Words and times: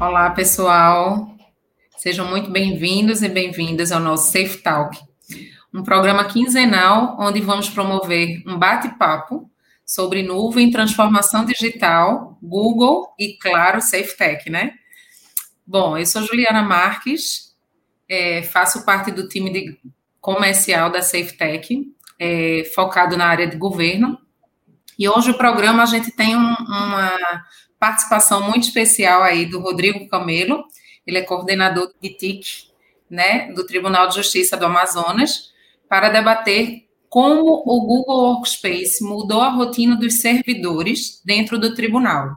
Olá, 0.00 0.30
pessoal. 0.30 1.36
Sejam 1.96 2.24
muito 2.24 2.52
bem-vindos 2.52 3.20
e 3.20 3.28
bem-vindas 3.28 3.90
ao 3.90 3.98
nosso 3.98 4.30
Safe 4.30 4.58
Talk, 4.58 4.96
um 5.74 5.82
programa 5.82 6.24
quinzenal 6.24 7.16
onde 7.18 7.40
vamos 7.40 7.68
promover 7.68 8.40
um 8.46 8.56
bate-papo 8.56 9.50
sobre 9.84 10.22
nuvem, 10.22 10.70
transformação 10.70 11.44
digital, 11.44 12.38
Google 12.40 13.12
e, 13.18 13.36
claro, 13.38 13.80
Safe 13.80 14.16
Tech, 14.16 14.48
né? 14.48 14.74
Bom, 15.66 15.98
eu 15.98 16.06
sou 16.06 16.22
Juliana 16.22 16.62
Marques, 16.62 17.56
é, 18.08 18.44
faço 18.44 18.84
parte 18.84 19.10
do 19.10 19.26
time 19.26 19.52
de 19.52 19.80
comercial 20.20 20.92
da 20.92 21.02
Safe 21.02 21.36
Tech, 21.36 21.76
é, 22.20 22.62
focado 22.72 23.16
na 23.16 23.26
área 23.26 23.48
de 23.48 23.56
governo. 23.56 24.16
E 24.96 25.08
hoje 25.08 25.32
o 25.32 25.36
programa 25.36 25.82
a 25.82 25.86
gente 25.86 26.12
tem 26.12 26.36
um, 26.36 26.54
uma 26.54 27.12
participação 27.78 28.42
muito 28.42 28.64
especial 28.64 29.22
aí 29.22 29.46
do 29.46 29.60
Rodrigo 29.60 30.08
Camelo, 30.08 30.64
ele 31.06 31.18
é 31.18 31.22
coordenador 31.22 31.92
de 32.00 32.10
TIC, 32.10 32.68
né, 33.08 33.52
do 33.52 33.64
Tribunal 33.64 34.08
de 34.08 34.16
Justiça 34.16 34.56
do 34.56 34.66
Amazonas, 34.66 35.52
para 35.88 36.10
debater 36.10 36.86
como 37.08 37.62
o 37.64 37.86
Google 37.86 38.34
Workspace 38.34 39.02
mudou 39.02 39.40
a 39.40 39.48
rotina 39.48 39.96
dos 39.96 40.20
servidores 40.20 41.22
dentro 41.24 41.58
do 41.58 41.74
tribunal. 41.74 42.36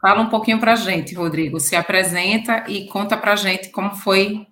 Fala 0.00 0.22
um 0.22 0.30
pouquinho 0.30 0.58
para 0.58 0.72
a 0.72 0.76
gente, 0.76 1.14
Rodrigo, 1.14 1.60
se 1.60 1.76
apresenta 1.76 2.64
e 2.68 2.86
conta 2.88 3.16
para 3.16 3.34
a 3.34 3.36
gente 3.36 3.68
como 3.68 3.94
foi 3.94 4.46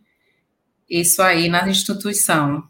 isso 0.89 1.23
aí 1.23 1.49
na 1.49 1.69
instituição. 1.69 2.63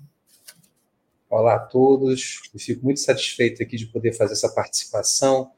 Olá 1.28 1.56
a 1.56 1.59
todos, 1.59 2.41
eu 2.55 2.61
fico 2.61 2.84
muito 2.84 3.01
satisfeito 3.01 3.62
aqui 3.62 3.77
de 3.77 3.87
poder 3.87 4.12
fazer 4.12 4.33
essa 4.33 4.48
participação 4.48 5.50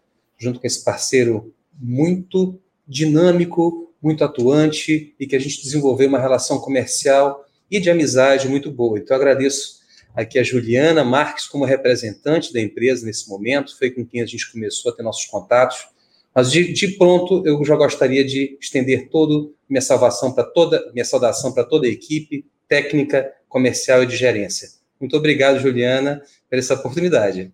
junto 0.42 0.58
com 0.58 0.66
esse 0.66 0.84
parceiro 0.84 1.54
muito 1.80 2.60
dinâmico, 2.86 3.94
muito 4.02 4.24
atuante 4.24 5.14
e 5.18 5.26
que 5.26 5.36
a 5.36 5.38
gente 5.38 5.62
desenvolveu 5.62 6.08
uma 6.08 6.18
relação 6.18 6.58
comercial 6.58 7.46
e 7.70 7.78
de 7.78 7.88
amizade 7.88 8.48
muito 8.48 8.70
boa. 8.70 8.98
Então, 8.98 9.16
agradeço 9.16 9.80
aqui 10.12 10.38
a 10.38 10.42
Juliana 10.42 11.04
Marques 11.04 11.46
como 11.46 11.64
representante 11.64 12.52
da 12.52 12.60
empresa 12.60 13.06
nesse 13.06 13.28
momento, 13.28 13.78
foi 13.78 13.90
com 13.90 14.04
quem 14.04 14.20
a 14.20 14.26
gente 14.26 14.50
começou 14.50 14.92
a 14.92 14.94
ter 14.94 15.04
nossos 15.04 15.26
contatos. 15.26 15.86
Mas 16.34 16.50
de, 16.50 16.72
de 16.72 16.88
pronto, 16.96 17.46
eu 17.46 17.64
já 17.64 17.76
gostaria 17.76 18.24
de 18.24 18.58
estender 18.60 19.08
todo 19.10 19.54
minha 19.68 19.80
salvação 19.80 20.32
para 20.32 20.44
toda 20.44 20.90
minha 20.92 21.04
saudação 21.04 21.52
para 21.52 21.64
toda 21.64 21.86
a 21.86 21.90
equipe 21.90 22.44
técnica, 22.68 23.32
comercial 23.48 24.02
e 24.02 24.06
de 24.06 24.16
gerência. 24.16 24.68
Muito 24.98 25.16
obrigado, 25.16 25.60
Juliana, 25.60 26.22
por 26.48 26.58
essa 26.58 26.74
oportunidade. 26.74 27.52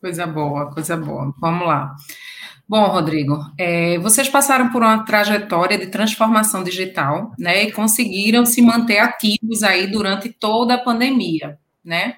Coisa 0.00 0.26
boa, 0.26 0.72
coisa 0.72 0.96
boa. 0.96 1.34
Vamos 1.38 1.66
lá. 1.66 1.94
Bom, 2.66 2.86
Rodrigo, 2.86 3.36
é, 3.58 3.98
vocês 3.98 4.28
passaram 4.28 4.70
por 4.70 4.80
uma 4.80 5.04
trajetória 5.04 5.76
de 5.76 5.88
transformação 5.88 6.62
digital, 6.62 7.32
né, 7.38 7.64
e 7.64 7.72
conseguiram 7.72 8.46
se 8.46 8.62
manter 8.62 8.98
ativos 8.98 9.62
aí 9.62 9.88
durante 9.88 10.30
toda 10.30 10.74
a 10.74 10.78
pandemia, 10.78 11.58
né? 11.84 12.14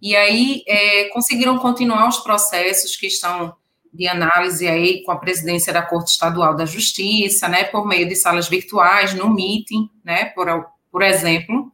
E 0.00 0.16
aí 0.16 0.64
é, 0.66 1.04
conseguiram 1.10 1.58
continuar 1.58 2.08
os 2.08 2.18
processos 2.18 2.96
que 2.96 3.06
estão 3.06 3.54
de 3.92 4.08
análise 4.08 4.66
aí 4.66 5.04
com 5.04 5.12
a 5.12 5.18
presidência 5.18 5.72
da 5.72 5.82
Corte 5.82 6.10
Estadual 6.10 6.56
da 6.56 6.64
Justiça, 6.64 7.46
né, 7.48 7.64
por 7.64 7.86
meio 7.86 8.08
de 8.08 8.16
salas 8.16 8.48
virtuais, 8.48 9.14
no 9.14 9.32
meeting, 9.32 9.88
né, 10.04 10.24
por, 10.34 10.48
por 10.90 11.02
exemplo, 11.02 11.70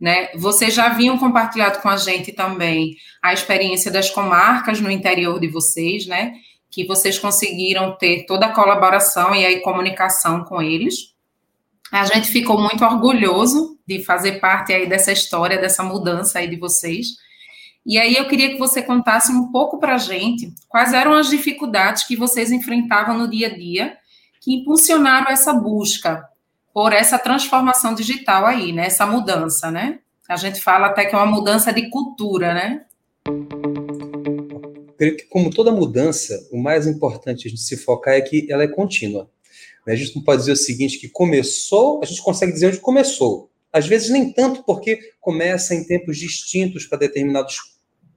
né? 0.00 0.28
Vocês 0.34 0.74
já 0.74 0.86
haviam 0.86 1.18
compartilhado 1.18 1.80
com 1.80 1.88
a 1.88 1.96
gente 1.96 2.32
também 2.32 2.96
a 3.22 3.32
experiência 3.32 3.90
das 3.90 4.10
comarcas 4.10 4.80
no 4.80 4.90
interior 4.90 5.40
de 5.40 5.48
vocês, 5.48 6.06
né? 6.06 6.34
Que 6.70 6.86
vocês 6.86 7.18
conseguiram 7.18 7.96
ter 7.96 8.26
toda 8.26 8.46
a 8.46 8.52
colaboração 8.52 9.34
e 9.34 9.44
aí 9.44 9.60
comunicação 9.60 10.44
com 10.44 10.60
eles. 10.60 11.14
A 11.90 12.04
gente 12.04 12.28
ficou 12.28 12.60
muito 12.60 12.84
orgulhoso 12.84 13.78
de 13.86 14.02
fazer 14.02 14.40
parte 14.40 14.72
aí 14.72 14.88
dessa 14.88 15.12
história, 15.12 15.58
dessa 15.58 15.82
mudança 15.82 16.38
aí 16.38 16.48
de 16.48 16.56
vocês. 16.56 17.06
E 17.86 17.98
aí 17.98 18.16
eu 18.16 18.26
queria 18.26 18.50
que 18.50 18.58
você 18.58 18.82
contasse 18.82 19.30
um 19.30 19.52
pouco 19.52 19.78
para 19.78 19.94
a 19.94 19.98
gente 19.98 20.52
quais 20.68 20.92
eram 20.92 21.14
as 21.14 21.30
dificuldades 21.30 22.04
que 22.04 22.16
vocês 22.16 22.50
enfrentavam 22.50 23.16
no 23.16 23.30
dia 23.30 23.46
a 23.46 23.56
dia 23.56 23.96
que 24.40 24.54
impulsionaram 24.54 25.30
essa 25.30 25.52
busca 25.52 26.24
por 26.76 26.92
essa 26.92 27.18
transformação 27.18 27.94
digital 27.94 28.44
aí, 28.44 28.70
né? 28.70 28.84
Essa 28.84 29.06
mudança, 29.06 29.70
né? 29.70 30.00
A 30.28 30.36
gente 30.36 30.60
fala 30.60 30.88
até 30.88 31.06
que 31.06 31.14
é 31.14 31.18
uma 31.18 31.24
mudança 31.24 31.72
de 31.72 31.88
cultura, 31.88 32.52
né? 32.52 32.84
Creio 34.98 35.16
que, 35.16 35.24
como 35.24 35.48
toda 35.48 35.72
mudança, 35.72 36.38
o 36.52 36.62
mais 36.62 36.86
importante 36.86 37.48
gente 37.48 37.62
se 37.62 37.78
focar 37.78 38.12
é 38.12 38.20
que 38.20 38.46
ela 38.52 38.62
é 38.62 38.68
contínua. 38.68 39.30
A 39.88 39.94
gente 39.94 40.16
não 40.16 40.22
pode 40.22 40.40
dizer 40.40 40.52
o 40.52 40.56
seguinte, 40.56 40.98
que 40.98 41.08
começou, 41.08 42.02
a 42.02 42.04
gente 42.04 42.20
consegue 42.20 42.52
dizer 42.52 42.66
onde 42.66 42.80
começou. 42.80 43.48
Às 43.72 43.86
vezes 43.86 44.10
nem 44.10 44.30
tanto 44.30 44.62
porque 44.62 45.00
começa 45.18 45.74
em 45.74 45.82
tempos 45.82 46.18
distintos 46.18 46.84
para 46.84 46.98
determinados 46.98 47.56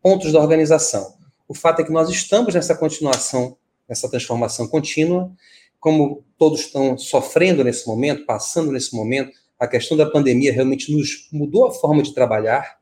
pontos 0.01 0.33
da 0.33 0.39
organização. 0.41 1.13
O 1.47 1.53
fato 1.53 1.81
é 1.81 1.85
que 1.85 1.93
nós 1.93 2.09
estamos 2.09 2.53
nessa 2.53 2.75
continuação, 2.75 3.55
nessa 3.87 4.09
transformação 4.09 4.67
contínua, 4.67 5.31
como 5.79 6.23
todos 6.37 6.61
estão 6.61 6.97
sofrendo 6.97 7.63
nesse 7.63 7.87
momento, 7.87 8.25
passando 8.25 8.71
nesse 8.71 8.95
momento, 8.95 9.31
a 9.59 9.67
questão 9.67 9.97
da 9.97 10.05
pandemia 10.05 10.53
realmente 10.53 10.91
nos 10.95 11.27
mudou 11.31 11.67
a 11.67 11.71
forma 11.71 12.01
de 12.01 12.13
trabalhar 12.13 12.79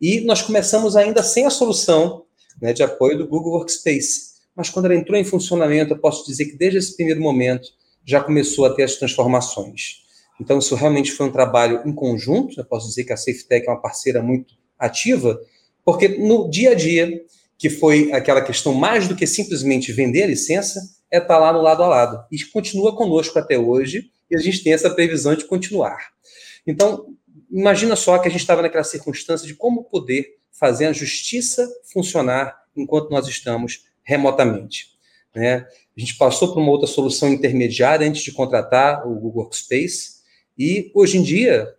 e 0.00 0.20
nós 0.20 0.42
começamos 0.42 0.94
ainda 0.94 1.22
sem 1.22 1.46
a 1.46 1.50
solução 1.50 2.24
né, 2.60 2.72
de 2.72 2.82
apoio 2.82 3.18
do 3.18 3.26
Google 3.26 3.52
Workspace. 3.52 4.28
Mas 4.54 4.68
quando 4.68 4.86
ela 4.86 4.94
entrou 4.94 5.18
em 5.18 5.24
funcionamento, 5.24 5.92
eu 5.92 5.98
posso 5.98 6.26
dizer 6.26 6.46
que 6.46 6.56
desde 6.56 6.78
esse 6.78 6.96
primeiro 6.96 7.20
momento 7.20 7.68
já 8.04 8.20
começou 8.20 8.66
a 8.66 8.74
ter 8.74 8.84
as 8.84 8.96
transformações. 8.96 10.02
Então, 10.40 10.58
isso 10.58 10.74
realmente 10.74 11.12
foi 11.12 11.26
um 11.26 11.32
trabalho 11.32 11.82
em 11.84 11.92
conjunto. 11.92 12.58
Eu 12.58 12.64
posso 12.64 12.88
dizer 12.88 13.04
que 13.04 13.12
a 13.12 13.16
SafeTech 13.16 13.66
é 13.66 13.70
uma 13.70 13.80
parceira 13.80 14.22
muito 14.22 14.54
ativa, 14.78 15.38
porque 15.84 16.08
no 16.08 16.48
dia 16.48 16.70
a 16.70 16.74
dia, 16.74 17.20
que 17.56 17.68
foi 17.68 18.12
aquela 18.12 18.40
questão 18.40 18.72
mais 18.72 19.08
do 19.08 19.16
que 19.16 19.26
simplesmente 19.26 19.92
vender 19.92 20.22
a 20.22 20.26
licença, 20.28 20.80
é 21.10 21.18
estar 21.18 21.34
tá 21.34 21.38
lá 21.38 21.52
no 21.52 21.60
lado 21.60 21.82
a 21.82 21.86
lado. 21.86 22.24
E 22.30 22.42
continua 22.44 22.94
conosco 22.94 23.38
até 23.38 23.58
hoje, 23.58 24.10
e 24.30 24.36
a 24.36 24.38
gente 24.38 24.62
tem 24.62 24.72
essa 24.72 24.90
previsão 24.90 25.34
de 25.34 25.44
continuar. 25.44 26.10
Então, 26.66 27.14
imagina 27.50 27.96
só 27.96 28.18
que 28.18 28.28
a 28.28 28.30
gente 28.30 28.40
estava 28.40 28.62
naquela 28.62 28.84
circunstância 28.84 29.46
de 29.46 29.54
como 29.54 29.84
poder 29.84 30.38
fazer 30.52 30.86
a 30.86 30.92
justiça 30.92 31.66
funcionar 31.92 32.56
enquanto 32.76 33.10
nós 33.10 33.26
estamos 33.26 33.84
remotamente. 34.02 34.98
Né? 35.34 35.66
A 35.96 36.00
gente 36.00 36.16
passou 36.16 36.52
por 36.52 36.60
uma 36.60 36.70
outra 36.70 36.86
solução 36.86 37.28
intermediária 37.28 38.06
antes 38.06 38.22
de 38.22 38.32
contratar 38.32 39.06
o 39.06 39.14
Google 39.14 39.42
Workspace, 39.42 40.18
e 40.58 40.90
hoje 40.94 41.18
em 41.18 41.22
dia 41.22 41.74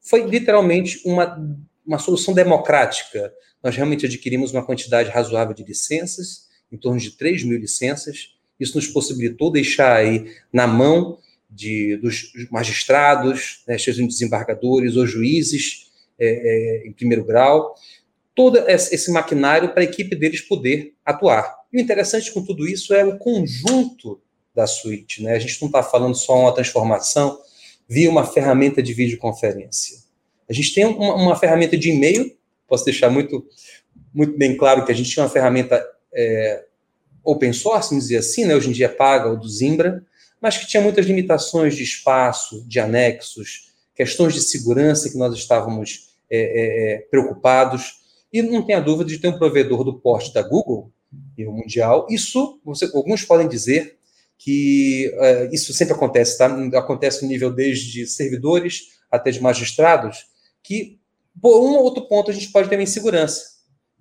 foi 0.00 0.24
literalmente 0.24 1.00
uma, 1.04 1.38
uma 1.86 1.98
solução 1.98 2.32
democrática. 2.32 3.32
Nós 3.62 3.76
realmente 3.76 4.06
adquirimos 4.06 4.52
uma 4.52 4.64
quantidade 4.64 5.10
razoável 5.10 5.54
de 5.54 5.62
licenças, 5.62 6.48
em 6.70 6.78
torno 6.78 6.98
de 6.98 7.10
3 7.12 7.44
mil 7.44 7.58
licenças, 7.58 8.34
isso 8.62 8.76
nos 8.76 8.86
possibilitou 8.86 9.50
deixar 9.50 9.96
aí 9.96 10.32
na 10.52 10.66
mão 10.66 11.18
de, 11.50 11.96
dos 11.96 12.32
magistrados, 12.50 13.62
né, 13.66 13.76
sejam 13.76 14.06
desembargadores 14.06 14.96
ou 14.96 15.06
juízes 15.06 15.90
é, 16.18 16.26
é, 16.84 16.88
em 16.88 16.92
primeiro 16.92 17.24
grau, 17.24 17.74
todo 18.34 18.58
esse 18.68 19.10
maquinário 19.10 19.72
para 19.72 19.82
a 19.82 19.84
equipe 19.84 20.16
deles 20.16 20.40
poder 20.40 20.94
atuar. 21.04 21.54
E 21.72 21.78
o 21.78 21.80
interessante 21.80 22.32
com 22.32 22.42
tudo 22.42 22.66
isso 22.66 22.94
é 22.94 23.04
o 23.04 23.18
conjunto 23.18 24.20
da 24.54 24.66
suíte. 24.66 25.22
Né? 25.22 25.34
A 25.34 25.38
gente 25.38 25.60
não 25.60 25.68
está 25.68 25.82
falando 25.82 26.14
só 26.14 26.38
uma 26.38 26.54
transformação 26.54 27.38
via 27.88 28.10
uma 28.10 28.24
ferramenta 28.24 28.82
de 28.82 28.94
videoconferência. 28.94 29.98
A 30.48 30.52
gente 30.52 30.74
tem 30.74 30.84
uma, 30.84 31.14
uma 31.14 31.36
ferramenta 31.36 31.76
de 31.76 31.90
e-mail, 31.90 32.34
posso 32.66 32.84
deixar 32.84 33.10
muito, 33.10 33.46
muito 34.14 34.36
bem 34.36 34.56
claro 34.56 34.84
que 34.84 34.92
a 34.92 34.94
gente 34.94 35.10
tinha 35.10 35.24
uma 35.24 35.30
ferramenta 35.30 35.84
é, 36.14 36.64
open 37.24 37.52
source, 37.52 37.90
vamos 37.90 38.04
dizer 38.04 38.18
assim, 38.18 38.44
né? 38.44 38.54
hoje 38.54 38.68
em 38.68 38.72
dia 38.72 38.88
paga, 38.88 39.30
o 39.30 39.36
do 39.36 39.48
Zimbra, 39.48 40.04
mas 40.40 40.58
que 40.58 40.66
tinha 40.66 40.82
muitas 40.82 41.06
limitações 41.06 41.76
de 41.76 41.82
espaço, 41.82 42.64
de 42.66 42.80
anexos, 42.80 43.72
questões 43.94 44.34
de 44.34 44.40
segurança 44.40 45.08
que 45.08 45.16
nós 45.16 45.34
estávamos 45.34 46.16
é, 46.30 46.38
é, 46.38 46.94
é, 46.94 46.98
preocupados. 47.10 48.00
E 48.32 48.42
não 48.42 48.62
tenha 48.64 48.80
dúvida 48.80 49.10
de 49.10 49.18
ter 49.18 49.28
um 49.28 49.38
provedor 49.38 49.84
do 49.84 50.00
porte 50.00 50.32
da 50.32 50.42
Google, 50.42 50.90
e 51.36 51.46
o 51.46 51.52
mundial. 51.52 52.06
Isso, 52.10 52.60
você, 52.64 52.90
alguns 52.94 53.24
podem 53.24 53.48
dizer 53.48 53.98
que 54.38 55.12
é, 55.18 55.48
isso 55.52 55.72
sempre 55.72 55.94
acontece, 55.94 56.38
tá? 56.38 56.46
Acontece 56.78 57.22
no 57.22 57.28
nível 57.28 57.52
desde 57.52 58.06
servidores 58.06 59.00
até 59.10 59.30
de 59.30 59.40
magistrados, 59.40 60.26
que 60.62 60.98
por 61.40 61.60
um 61.60 61.74
ou 61.74 61.84
outro 61.84 62.08
ponto 62.08 62.30
a 62.30 62.34
gente 62.34 62.50
pode 62.50 62.68
ter 62.68 62.76
uma 62.76 62.82
insegurança. 62.82 63.51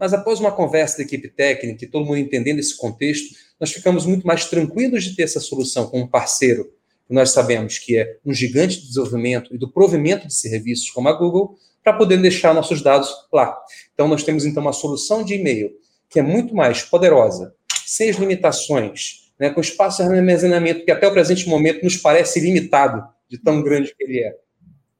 Mas 0.02 0.16
após 0.16 0.40
uma 0.40 0.52
conversa 0.52 0.98
da 0.98 1.04
equipe 1.04 1.30
técnica 1.30 1.86
e 1.86 1.88
todo 1.88 2.04
mundo 2.04 2.18
entendendo 2.18 2.58
esse 2.58 2.76
contexto, 2.76 3.36
nós 3.60 3.72
ficamos 3.72 4.04
muito 4.04 4.26
mais 4.26 4.46
tranquilos 4.46 5.04
de 5.04 5.16
ter 5.16 5.22
essa 5.22 5.40
solução 5.40 5.86
com 5.86 6.02
um 6.02 6.08
parceiro 6.08 6.74
que 7.08 7.14
nós 7.14 7.30
sabemos 7.30 7.78
que 7.78 8.00
é 8.00 8.18
um 8.26 8.34
gigante 8.34 8.82
de 8.82 8.88
desenvolvimento 8.88 9.54
e 9.54 9.60
do 9.60 9.72
provimento 9.72 10.26
de 10.26 10.34
serviços 10.34 10.90
como 10.90 11.08
a 11.08 11.14
Google, 11.14 11.56
para 11.84 11.94
poder 11.94 12.18
deixar 12.18 12.52
nossos 12.52 12.82
dados 12.82 13.12
lá. 13.32 13.56
Então, 13.94 14.08
nós 14.08 14.24
temos 14.24 14.44
então 14.44 14.64
uma 14.64 14.74
solução 14.74 15.24
de 15.24 15.36
e-mail 15.36 15.70
que 16.10 16.20
é 16.20 16.24
muito 16.24 16.56
mais 16.56 16.82
poderosa, 16.82 17.54
sem 17.86 18.10
as 18.10 18.16
limitações 18.16 19.32
né, 19.40 19.52
com 19.52 19.62
espaço 19.62 20.04
de 20.04 20.12
armazenamento 20.12 20.84
que 20.84 20.90
até 20.90 21.08
o 21.08 21.14
presente 21.14 21.48
momento 21.48 21.84
nos 21.84 21.96
parece 21.96 22.40
limitado, 22.40 23.04
de 23.30 23.38
tão 23.38 23.62
grande 23.62 23.94
que 23.96 24.04
ele 24.04 24.20
é. 24.20 24.36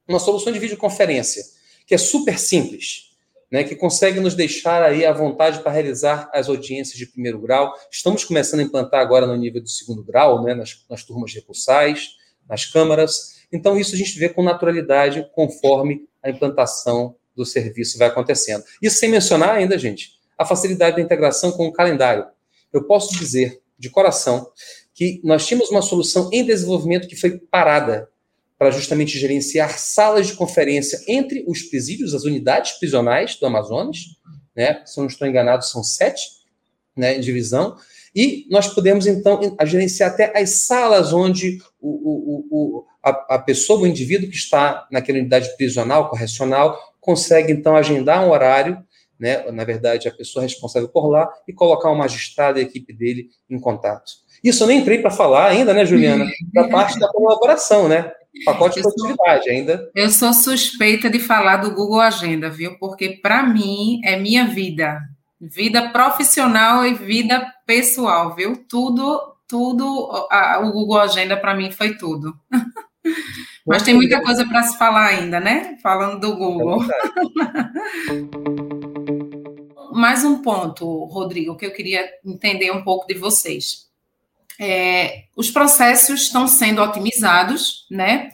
Uma 0.06 0.20
solução 0.20 0.52
de 0.52 0.60
videoconferência, 0.60 1.42
que 1.88 1.94
é 1.94 1.98
super 1.98 2.38
simples, 2.38 3.11
né, 3.52 3.62
que 3.62 3.76
consegue 3.76 4.18
nos 4.18 4.34
deixar 4.34 4.82
aí 4.82 5.04
à 5.04 5.12
vontade 5.12 5.60
para 5.60 5.70
realizar 5.70 6.30
as 6.32 6.48
audiências 6.48 6.96
de 6.96 7.04
primeiro 7.04 7.38
grau. 7.38 7.74
Estamos 7.90 8.24
começando 8.24 8.60
a 8.60 8.62
implantar 8.62 9.00
agora 9.00 9.26
no 9.26 9.36
nível 9.36 9.62
de 9.62 9.70
segundo 9.70 10.02
grau, 10.02 10.42
né, 10.42 10.54
nas, 10.54 10.82
nas 10.88 11.04
turmas 11.04 11.34
recursais, 11.34 12.12
nas 12.48 12.64
câmaras. 12.64 13.42
Então, 13.52 13.78
isso 13.78 13.94
a 13.94 13.98
gente 13.98 14.18
vê 14.18 14.30
com 14.30 14.42
naturalidade 14.42 15.28
conforme 15.34 16.08
a 16.22 16.30
implantação 16.30 17.14
do 17.36 17.44
serviço 17.44 17.98
vai 17.98 18.08
acontecendo. 18.08 18.64
Isso 18.80 18.96
sem 18.96 19.10
mencionar 19.10 19.50
ainda, 19.50 19.76
gente, 19.76 20.12
a 20.38 20.46
facilidade 20.46 20.96
da 20.96 21.02
integração 21.02 21.52
com 21.52 21.66
o 21.66 21.72
calendário. 21.72 22.24
Eu 22.72 22.84
posso 22.84 23.14
dizer 23.18 23.60
de 23.78 23.90
coração 23.90 24.50
que 24.94 25.20
nós 25.22 25.46
tínhamos 25.46 25.70
uma 25.70 25.82
solução 25.82 26.30
em 26.32 26.42
desenvolvimento 26.42 27.06
que 27.06 27.16
foi 27.16 27.38
parada 27.38 28.08
para 28.62 28.70
justamente 28.70 29.18
gerenciar 29.18 29.76
salas 29.76 30.28
de 30.28 30.34
conferência 30.34 30.96
entre 31.08 31.44
os 31.48 31.62
presídios, 31.62 32.14
as 32.14 32.22
unidades 32.22 32.70
prisionais 32.78 33.34
do 33.34 33.44
Amazonas, 33.44 33.98
né? 34.54 34.82
Se 34.86 35.00
eu 35.00 35.02
não 35.02 35.08
estou 35.08 35.26
enganado, 35.26 35.64
são 35.64 35.82
sete, 35.82 36.22
né, 36.96 37.16
em 37.16 37.20
divisão, 37.20 37.74
e 38.14 38.46
nós 38.48 38.68
podemos, 38.68 39.04
então, 39.08 39.40
gerenciar 39.64 40.12
até 40.12 40.40
as 40.40 40.64
salas 40.64 41.12
onde 41.12 41.58
o, 41.80 41.90
o, 41.90 42.46
o, 42.52 42.84
a, 43.02 43.34
a 43.34 43.38
pessoa, 43.40 43.80
o 43.80 43.86
indivíduo 43.86 44.30
que 44.30 44.36
está 44.36 44.86
naquela 44.92 45.18
unidade 45.18 45.56
prisional, 45.56 46.08
correcional, 46.08 46.78
consegue, 47.00 47.52
então, 47.52 47.74
agendar 47.74 48.24
um 48.24 48.30
horário 48.30 48.80
né, 49.18 49.50
na 49.52 49.64
verdade, 49.64 50.08
a 50.08 50.12
pessoa 50.12 50.42
responsável 50.42 50.88
por 50.88 51.08
lá, 51.08 51.28
e 51.46 51.52
colocar 51.52 51.88
o 51.90 51.94
magistrado 51.94 52.58
e 52.58 52.62
a 52.62 52.64
equipe 52.64 52.92
dele 52.92 53.28
em 53.48 53.58
contato. 53.58 54.10
Isso 54.42 54.64
eu 54.64 54.66
nem 54.66 54.80
entrei 54.80 54.98
para 54.98 55.12
falar 55.12 55.46
ainda, 55.46 55.72
né, 55.72 55.86
Juliana, 55.86 56.28
da 56.52 56.66
parte 56.66 56.98
da 56.98 57.08
colaboração, 57.08 57.88
né? 57.88 58.12
Pacote 58.44 58.76
de 58.76 58.82
produtividade 58.82 59.50
ainda. 59.50 59.90
Eu 59.94 60.08
sou 60.10 60.32
suspeita 60.32 61.10
de 61.10 61.18
falar 61.18 61.58
do 61.58 61.70
Google 61.70 62.00
Agenda, 62.00 62.48
viu? 62.48 62.78
Porque 62.78 63.10
para 63.10 63.42
mim 63.42 64.00
é 64.04 64.16
minha 64.16 64.46
vida, 64.46 65.00
vida 65.40 65.90
profissional 65.90 66.86
e 66.86 66.94
vida 66.94 67.46
pessoal, 67.66 68.34
viu? 68.34 68.64
Tudo, 68.68 69.20
tudo, 69.46 70.10
a, 70.30 70.60
o 70.60 70.72
Google 70.72 70.98
Agenda 70.98 71.36
para 71.36 71.54
mim 71.54 71.70
foi 71.70 71.96
tudo. 71.96 72.34
Mas 73.66 73.82
tem 73.82 73.94
muita 73.94 74.20
coisa 74.22 74.46
para 74.46 74.62
se 74.62 74.78
falar 74.78 75.06
ainda, 75.06 75.38
né? 75.38 75.76
Falando 75.82 76.20
do 76.20 76.36
Google. 76.36 76.82
É 76.82 77.02
mais 79.92 80.24
um 80.24 80.42
ponto, 80.42 81.04
Rodrigo, 81.04 81.56
que 81.56 81.66
eu 81.66 81.72
queria 81.72 82.04
entender 82.24 82.72
um 82.72 82.82
pouco 82.82 83.06
de 83.06 83.14
vocês. 83.14 83.91
É, 84.60 85.24
os 85.36 85.50
processos 85.50 86.22
estão 86.22 86.46
sendo 86.46 86.82
otimizados, 86.82 87.86
né? 87.90 88.30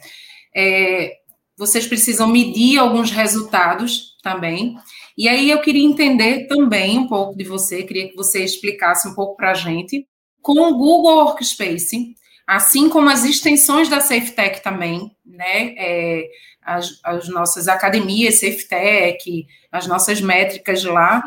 É, 0.55 1.13
vocês 1.57 1.87
precisam 1.87 2.27
medir 2.27 2.77
alguns 2.77 3.11
resultados 3.11 4.17
também. 4.23 4.77
E 5.17 5.27
aí 5.27 5.49
eu 5.49 5.61
queria 5.61 5.83
entender 5.83 6.47
também 6.47 6.97
um 6.97 7.07
pouco 7.07 7.37
de 7.37 7.43
você, 7.43 7.83
queria 7.83 8.07
que 8.09 8.15
você 8.15 8.43
explicasse 8.43 9.07
um 9.07 9.13
pouco 9.13 9.35
para 9.35 9.51
a 9.51 9.53
gente. 9.53 10.07
Com 10.41 10.59
o 10.61 10.77
Google 10.77 11.17
Workspace, 11.17 12.15
assim 12.47 12.87
como 12.87 13.09
as 13.09 13.25
extensões 13.25 13.89
da 13.89 13.99
SafeTech 13.99 14.63
também, 14.63 15.11
né? 15.25 15.75
É, 15.77 16.29
as, 16.61 16.99
as, 17.03 17.27
nossas 17.27 17.67
academias 17.67 18.39
SafeTech, 18.39 19.45
as 19.71 19.87
nossas 19.87 20.21
métricas 20.21 20.83
lá, 20.83 21.23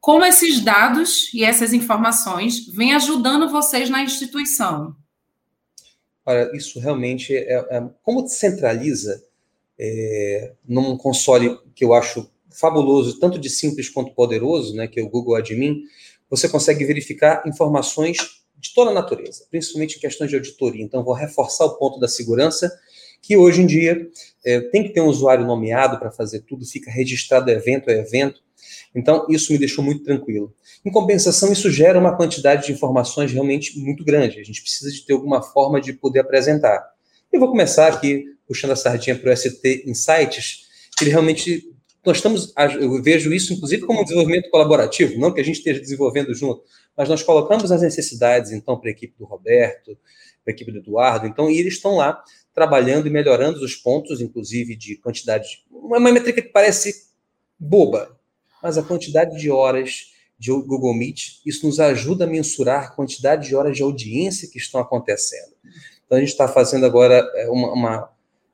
como 0.00 0.24
esses 0.24 0.60
dados 0.60 1.32
e 1.34 1.44
essas 1.44 1.72
informações 1.72 2.66
vêm 2.68 2.94
ajudando 2.94 3.50
vocês 3.50 3.90
na 3.90 4.02
instituição? 4.02 4.94
Olha, 6.24 6.50
isso 6.54 6.78
realmente 6.78 7.34
é, 7.34 7.54
é 7.54 7.88
como 8.02 8.28
centraliza 8.28 9.22
é, 9.78 10.52
num 10.66 10.96
console 10.96 11.58
que 11.74 11.84
eu 11.84 11.94
acho 11.94 12.30
fabuloso, 12.50 13.18
tanto 13.20 13.38
de 13.38 13.48
simples 13.48 13.88
quanto 13.88 14.14
poderoso, 14.14 14.74
né, 14.74 14.88
que 14.88 14.98
é 14.98 15.02
o 15.02 15.08
Google 15.08 15.36
Admin, 15.36 15.82
você 16.28 16.48
consegue 16.48 16.84
verificar 16.84 17.42
informações 17.46 18.16
de 18.56 18.74
toda 18.74 18.90
a 18.90 18.94
natureza, 18.94 19.46
principalmente 19.50 19.96
em 19.96 20.00
questões 20.00 20.28
de 20.28 20.36
auditoria. 20.36 20.84
Então, 20.84 21.04
vou 21.04 21.14
reforçar 21.14 21.64
o 21.64 21.78
ponto 21.78 22.00
da 22.00 22.08
segurança, 22.08 22.70
que 23.22 23.36
hoje 23.36 23.62
em 23.62 23.66
dia 23.66 24.08
é, 24.44 24.60
tem 24.60 24.82
que 24.82 24.90
ter 24.90 25.00
um 25.00 25.06
usuário 25.06 25.46
nomeado 25.46 25.98
para 25.98 26.10
fazer 26.10 26.40
tudo, 26.40 26.64
fica 26.64 26.90
registrado 26.90 27.50
evento 27.50 27.90
a 27.90 27.92
evento. 27.92 28.40
Então, 28.94 29.26
isso 29.28 29.52
me 29.52 29.58
deixou 29.58 29.84
muito 29.84 30.02
tranquilo. 30.02 30.54
Em 30.84 30.90
compensação, 30.90 31.52
isso 31.52 31.70
gera 31.70 31.98
uma 31.98 32.16
quantidade 32.16 32.66
de 32.66 32.72
informações 32.72 33.32
realmente 33.32 33.78
muito 33.78 34.04
grande. 34.04 34.40
A 34.40 34.44
gente 34.44 34.62
precisa 34.62 34.90
de 34.90 35.04
ter 35.04 35.12
alguma 35.12 35.42
forma 35.42 35.80
de 35.80 35.92
poder 35.92 36.20
apresentar. 36.20 36.82
Eu 37.32 37.40
vou 37.40 37.50
começar 37.50 37.88
aqui 37.88 38.24
puxando 38.46 38.70
a 38.70 38.76
sardinha 38.76 39.14
para 39.14 39.30
o 39.30 39.36
ST 39.36 39.84
Insights, 39.86 40.66
que 40.96 41.04
ele 41.04 41.10
realmente 41.10 41.70
nós 42.04 42.16
estamos, 42.16 42.54
eu 42.80 43.02
vejo 43.02 43.32
isso 43.34 43.52
inclusive 43.52 43.84
como 43.84 44.00
um 44.00 44.04
desenvolvimento 44.04 44.48
colaborativo, 44.48 45.18
não 45.18 45.32
que 45.32 45.40
a 45.40 45.44
gente 45.44 45.58
esteja 45.58 45.78
desenvolvendo 45.78 46.34
junto, 46.34 46.62
mas 46.96 47.08
nós 47.08 47.22
colocamos 47.22 47.70
as 47.70 47.82
necessidades 47.82 48.50
então 48.50 48.78
para 48.80 48.88
a 48.88 48.92
equipe 48.92 49.14
do 49.18 49.26
Roberto, 49.26 49.98
para 50.42 50.52
a 50.52 50.54
equipe 50.54 50.72
do 50.72 50.78
Eduardo, 50.78 51.26
então 51.26 51.50
e 51.50 51.58
eles 51.58 51.74
estão 51.74 51.96
lá 51.96 52.22
trabalhando 52.58 53.06
e 53.06 53.10
melhorando 53.10 53.64
os 53.64 53.76
pontos, 53.76 54.20
inclusive 54.20 54.74
de 54.74 54.96
quantidade, 54.96 55.64
uma 55.70 56.00
métrica 56.00 56.42
que 56.42 56.48
parece 56.48 56.92
boba, 57.56 58.18
mas 58.60 58.76
a 58.76 58.82
quantidade 58.82 59.38
de 59.38 59.48
horas 59.48 60.12
de 60.36 60.50
Google 60.50 60.92
Meet, 60.92 61.40
isso 61.46 61.64
nos 61.64 61.78
ajuda 61.78 62.24
a 62.24 62.26
mensurar 62.26 62.84
a 62.86 62.90
quantidade 62.90 63.46
de 63.46 63.54
horas 63.54 63.76
de 63.76 63.82
audiência 63.84 64.48
que 64.50 64.58
estão 64.58 64.80
acontecendo. 64.80 65.52
Então, 66.04 66.18
a 66.18 66.20
gente 66.20 66.30
está 66.30 66.48
fazendo 66.48 66.84
agora 66.84 67.24
é, 67.36 67.48
uma, 67.48 67.72
uma, 67.72 68.10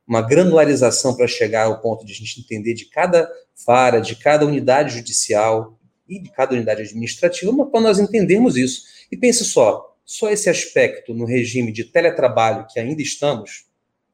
uma 0.06 0.20
granularização 0.20 1.16
para 1.16 1.26
chegar 1.26 1.64
ao 1.64 1.80
ponto 1.80 2.04
de 2.04 2.12
a 2.12 2.16
gente 2.16 2.40
entender 2.40 2.74
de 2.74 2.84
cada 2.84 3.26
vara, 3.66 4.00
de 4.00 4.16
cada 4.16 4.44
unidade 4.44 4.96
judicial 4.96 5.78
e 6.06 6.18
de 6.18 6.30
cada 6.30 6.54
unidade 6.54 6.82
administrativa, 6.82 7.64
para 7.64 7.80
nós 7.80 7.98
entendermos 7.98 8.58
isso. 8.58 8.82
E 9.10 9.16
pense 9.16 9.46
só, 9.46 9.96
só 10.04 10.28
esse 10.28 10.50
aspecto 10.50 11.14
no 11.14 11.24
regime 11.24 11.72
de 11.72 11.84
teletrabalho 11.84 12.66
que 12.70 12.78
ainda 12.78 13.00
estamos, 13.00 13.64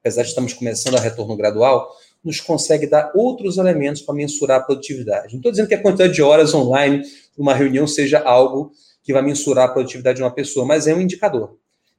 apesar 0.01 0.23
de 0.23 0.29
estamos 0.29 0.53
começando 0.53 0.97
a 0.97 1.01
retorno 1.01 1.37
gradual, 1.37 1.91
nos 2.23 2.41
consegue 2.41 2.87
dar 2.87 3.13
outros 3.15 3.57
elementos 3.57 4.03
para 4.03 4.15
mensurar 4.15 4.61
a 4.61 4.63
produtividade. 4.63 5.33
Não 5.33 5.39
estou 5.39 5.53
dizendo 5.53 5.69
que 5.69 5.75
a 5.75 5.83
quantidade 5.83 6.13
de 6.13 6.23
horas 6.23 6.53
online 6.53 7.03
numa 7.37 7.55
reunião 7.55 7.87
seja 7.87 8.19
algo 8.19 8.73
que 9.03 9.13
vai 9.13 9.23
mensurar 9.23 9.67
a 9.67 9.73
produtividade 9.73 10.17
de 10.17 10.23
uma 10.23 10.31
pessoa, 10.31 10.67
mas 10.67 10.87
é 10.87 10.95
um 10.95 11.01
indicador. 11.01 11.57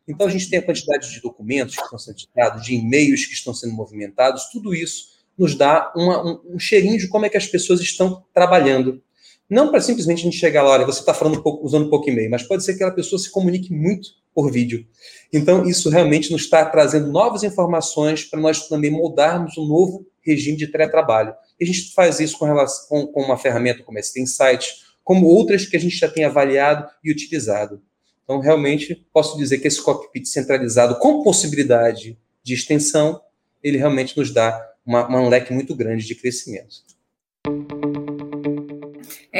Então, 0.07 0.27
a 0.27 0.29
gente 0.29 0.49
tem 0.49 0.59
a 0.59 0.61
quantidade 0.61 1.09
de 1.09 1.21
documentos 1.21 1.75
que 1.75 1.83
estão 1.83 1.97
sendo 1.97 2.15
editados, 2.15 2.63
de 2.63 2.75
e-mails 2.75 3.25
que 3.25 3.33
estão 3.33 3.53
sendo 3.53 3.73
movimentados, 3.73 4.49
tudo 4.51 4.73
isso 4.73 5.11
nos 5.37 5.55
dá 5.55 5.91
uma, 5.95 6.23
um, 6.23 6.55
um, 6.55 6.59
cheirinho 6.59 6.97
de 6.97 7.07
como 7.07 7.25
é 7.25 7.29
que 7.29 7.37
as 7.37 7.47
pessoas 7.47 7.79
estão 7.81 8.23
trabalhando. 8.33 9.01
Não 9.51 9.69
para 9.69 9.81
simplesmente 9.81 10.21
a 10.21 10.23
gente 10.23 10.37
chegar 10.37 10.63
lá, 10.63 10.69
olha, 10.69 10.85
você 10.85 11.01
está 11.01 11.13
falando 11.13 11.43
pouco, 11.43 11.65
usando 11.65 11.87
um 11.87 11.89
pouco 11.89 12.09
e-mail, 12.09 12.31
mas 12.31 12.41
pode 12.41 12.63
ser 12.63 12.71
que 12.71 12.75
aquela 12.77 12.95
pessoa 12.95 13.19
se 13.19 13.29
comunique 13.29 13.73
muito 13.73 14.11
por 14.33 14.49
vídeo. 14.49 14.87
Então, 15.33 15.67
isso 15.67 15.89
realmente 15.89 16.31
nos 16.31 16.43
está 16.43 16.63
trazendo 16.63 17.11
novas 17.11 17.43
informações 17.43 18.23
para 18.23 18.39
nós 18.39 18.69
também 18.69 18.89
moldarmos 18.89 19.57
um 19.57 19.67
novo 19.67 20.07
regime 20.21 20.55
de 20.55 20.67
teletrabalho. 20.67 21.33
E 21.59 21.65
a 21.65 21.67
gente 21.67 21.93
faz 21.93 22.21
isso 22.21 22.39
com, 22.39 22.45
relação, 22.45 22.87
com, 22.87 23.07
com 23.07 23.23
uma 23.23 23.35
ferramenta 23.35 23.83
como 23.83 23.99
esse 23.99 24.21
Insights, 24.21 24.85
como 25.03 25.27
outras 25.27 25.65
que 25.65 25.75
a 25.75 25.79
gente 25.79 25.97
já 25.97 26.07
tem 26.07 26.23
avaliado 26.23 26.89
e 27.03 27.11
utilizado. 27.11 27.81
Então, 28.23 28.39
realmente, 28.39 29.05
posso 29.11 29.37
dizer 29.37 29.57
que 29.57 29.67
esse 29.67 29.81
cockpit 29.81 30.27
centralizado 30.27 30.95
com 30.95 31.23
possibilidade 31.23 32.17
de 32.41 32.53
extensão, 32.53 33.19
ele 33.61 33.77
realmente 33.77 34.17
nos 34.17 34.31
dá 34.33 34.65
uma, 34.85 35.05
uma 35.09 35.19
um 35.19 35.27
leque 35.27 35.51
muito 35.51 35.75
grande 35.75 36.05
de 36.05 36.15
crescimento. 36.15 36.89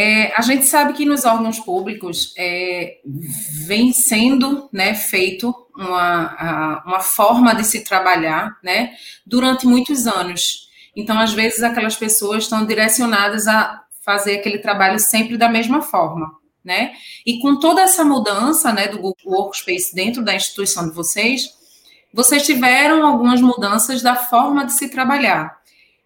É, 0.03 0.33
a 0.35 0.41
gente 0.41 0.65
sabe 0.65 0.93
que 0.93 1.05
nos 1.05 1.25
órgãos 1.25 1.59
públicos 1.59 2.33
é, 2.35 2.97
vem 3.67 3.93
sendo 3.93 4.67
né, 4.73 4.95
feito 4.95 5.53
uma, 5.75 6.81
uma 6.83 6.99
forma 7.01 7.53
de 7.53 7.63
se 7.63 7.83
trabalhar 7.83 8.57
né, 8.63 8.95
durante 9.23 9.67
muitos 9.67 10.07
anos. 10.07 10.67
Então, 10.95 11.19
às 11.19 11.33
vezes, 11.33 11.61
aquelas 11.61 11.95
pessoas 11.95 12.45
estão 12.45 12.65
direcionadas 12.65 13.47
a 13.47 13.79
fazer 14.03 14.39
aquele 14.39 14.57
trabalho 14.57 14.97
sempre 14.97 15.37
da 15.37 15.47
mesma 15.47 15.83
forma, 15.83 16.31
né? 16.65 16.93
E 17.23 17.39
com 17.39 17.59
toda 17.59 17.81
essa 17.81 18.03
mudança, 18.03 18.73
né, 18.73 18.87
do 18.87 18.99
Workspace 19.23 19.93
dentro 19.93 20.25
da 20.25 20.33
instituição 20.33 20.89
de 20.89 20.95
vocês, 20.95 21.47
vocês 22.11 22.43
tiveram 22.43 23.05
algumas 23.05 23.39
mudanças 23.39 24.01
da 24.01 24.15
forma 24.15 24.65
de 24.65 24.73
se 24.73 24.89
trabalhar. 24.89 25.61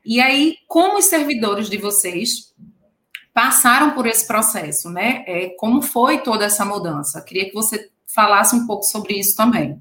E 0.06 0.20
aí, 0.20 0.58
como 0.68 0.98
os 0.98 1.06
servidores 1.06 1.70
de 1.70 1.78
vocês 1.78 2.54
passaram 3.36 3.94
por 3.94 4.08
esse 4.08 4.26
processo, 4.26 4.90
né? 4.90 5.26
É, 5.28 5.50
como 5.58 5.82
foi 5.82 6.24
toda 6.24 6.46
essa 6.46 6.64
mudança? 6.64 7.22
Queria 7.22 7.44
que 7.44 7.54
você 7.54 7.90
falasse 8.08 8.56
um 8.56 8.66
pouco 8.66 8.86
sobre 8.86 9.20
isso 9.20 9.36
também. 9.36 9.78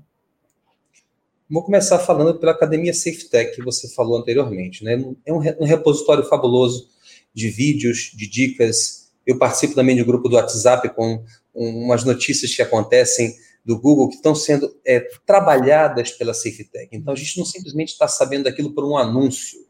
Vou 1.48 1.62
começar 1.62 2.00
falando 2.00 2.36
pela 2.36 2.50
Academia 2.50 2.92
SafeTech, 2.92 3.54
que 3.54 3.62
você 3.62 3.88
falou 3.94 4.18
anteriormente. 4.18 4.82
Né? 4.82 5.00
É 5.24 5.32
um, 5.32 5.38
um 5.60 5.64
repositório 5.64 6.24
fabuloso 6.24 6.88
de 7.32 7.48
vídeos, 7.48 8.10
de 8.12 8.28
dicas. 8.28 9.12
Eu 9.24 9.38
participo 9.38 9.76
também 9.76 9.94
de 9.94 10.02
um 10.02 10.06
grupo 10.06 10.28
do 10.28 10.34
WhatsApp 10.34 10.92
com 10.92 11.24
umas 11.54 12.02
notícias 12.02 12.52
que 12.52 12.62
acontecem 12.62 13.36
do 13.64 13.78
Google 13.78 14.08
que 14.08 14.16
estão 14.16 14.34
sendo 14.34 14.74
é, 14.84 14.98
trabalhadas 15.24 16.10
pela 16.10 16.34
SafeTech. 16.34 16.88
Então, 16.90 17.14
a 17.14 17.16
gente 17.16 17.38
não 17.38 17.46
simplesmente 17.46 17.92
está 17.92 18.08
sabendo 18.08 18.44
daquilo 18.44 18.74
por 18.74 18.84
um 18.84 18.96
anúncio, 18.96 19.63